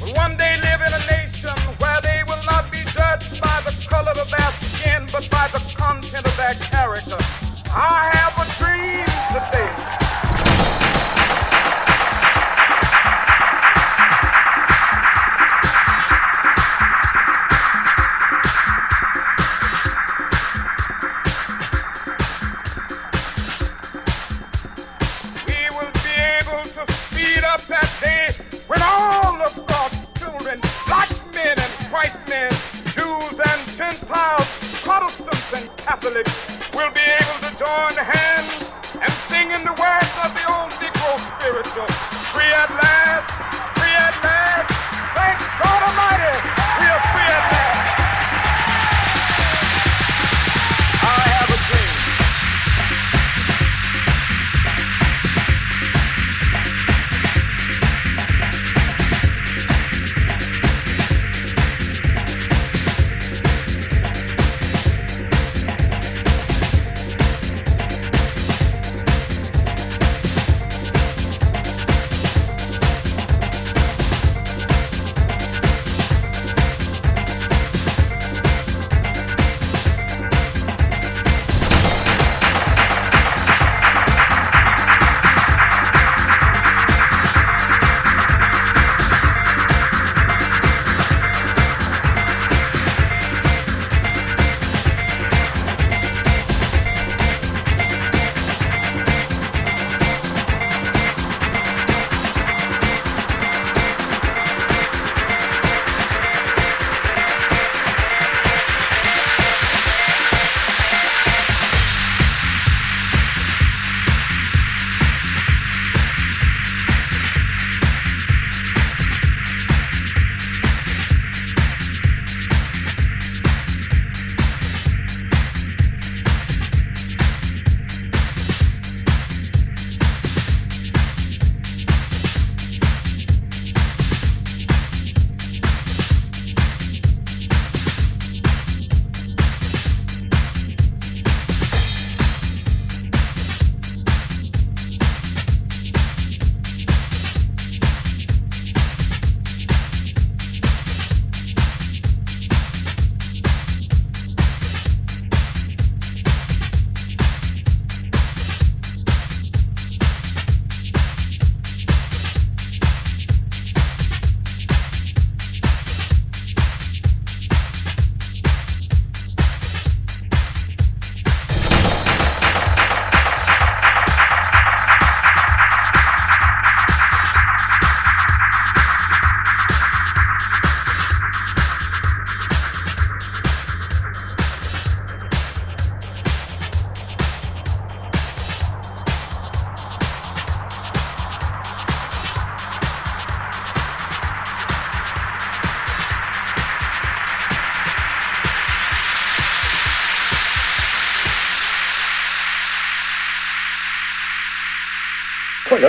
will 0.00 0.14
one 0.14 0.36
day 0.36 0.54
live 0.60 0.80
in 0.84 0.92
a 0.92 1.02
nation 1.10 1.56
where 1.80 2.00
they 2.02 2.22
will 2.28 2.44
not 2.44 2.70
be 2.70 2.82
judged 2.92 3.40
by 3.40 3.58
the 3.64 3.74
color 3.88 4.12
of 4.12 4.30
their 4.30 4.52
skin, 4.62 5.02
but 5.10 5.26
by 5.30 5.48
the 5.48 5.58
content 5.76 6.24
of 6.24 6.36
their 6.36 6.54
character. 6.70 7.18
I 7.74 8.10
have 8.12 8.34
a 8.36 8.46
dream 8.60 9.06
today. 9.32 10.05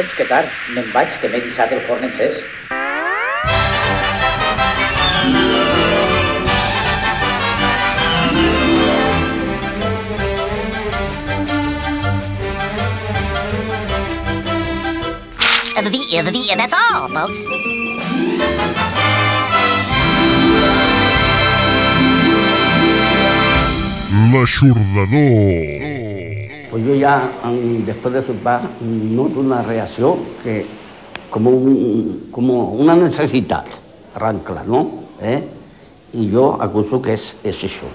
Collons, 0.08 0.16
que 0.16 0.26
tard. 0.28 0.48
Me'n 0.74 0.92
vaig, 0.94 1.20
que 1.20 1.28
m'he 1.28 1.42
guissat 1.44 1.72
el 1.72 1.82
forn 1.82 2.04
encès. 2.08 2.44
The, 15.78 15.92
the, 15.92 16.32
the, 16.32 16.56
that's 16.58 16.74
all, 16.74 17.08
folks. 17.10 17.44
L'aixordador. 24.34 25.77
Pues 26.78 26.90
yo 26.90 26.94
ya, 26.94 27.32
después 27.88 28.14
de 28.14 28.22
sopar, 28.22 28.62
mm, 28.62 29.16
noto 29.16 29.40
una 29.40 29.64
reacción 29.64 30.20
que, 30.44 30.64
como, 31.32 31.50
como 32.30 32.74
una 32.74 32.96
necesidad, 32.96 33.66
arranca, 34.14 34.64
¿no? 34.64 34.88
¿Eh? 35.20 35.44
Y 36.14 36.30
yo 36.30 36.56
acuso 36.62 37.02
que 37.02 37.16
es, 37.16 37.36
es 37.44 37.64
eso. 37.64 37.88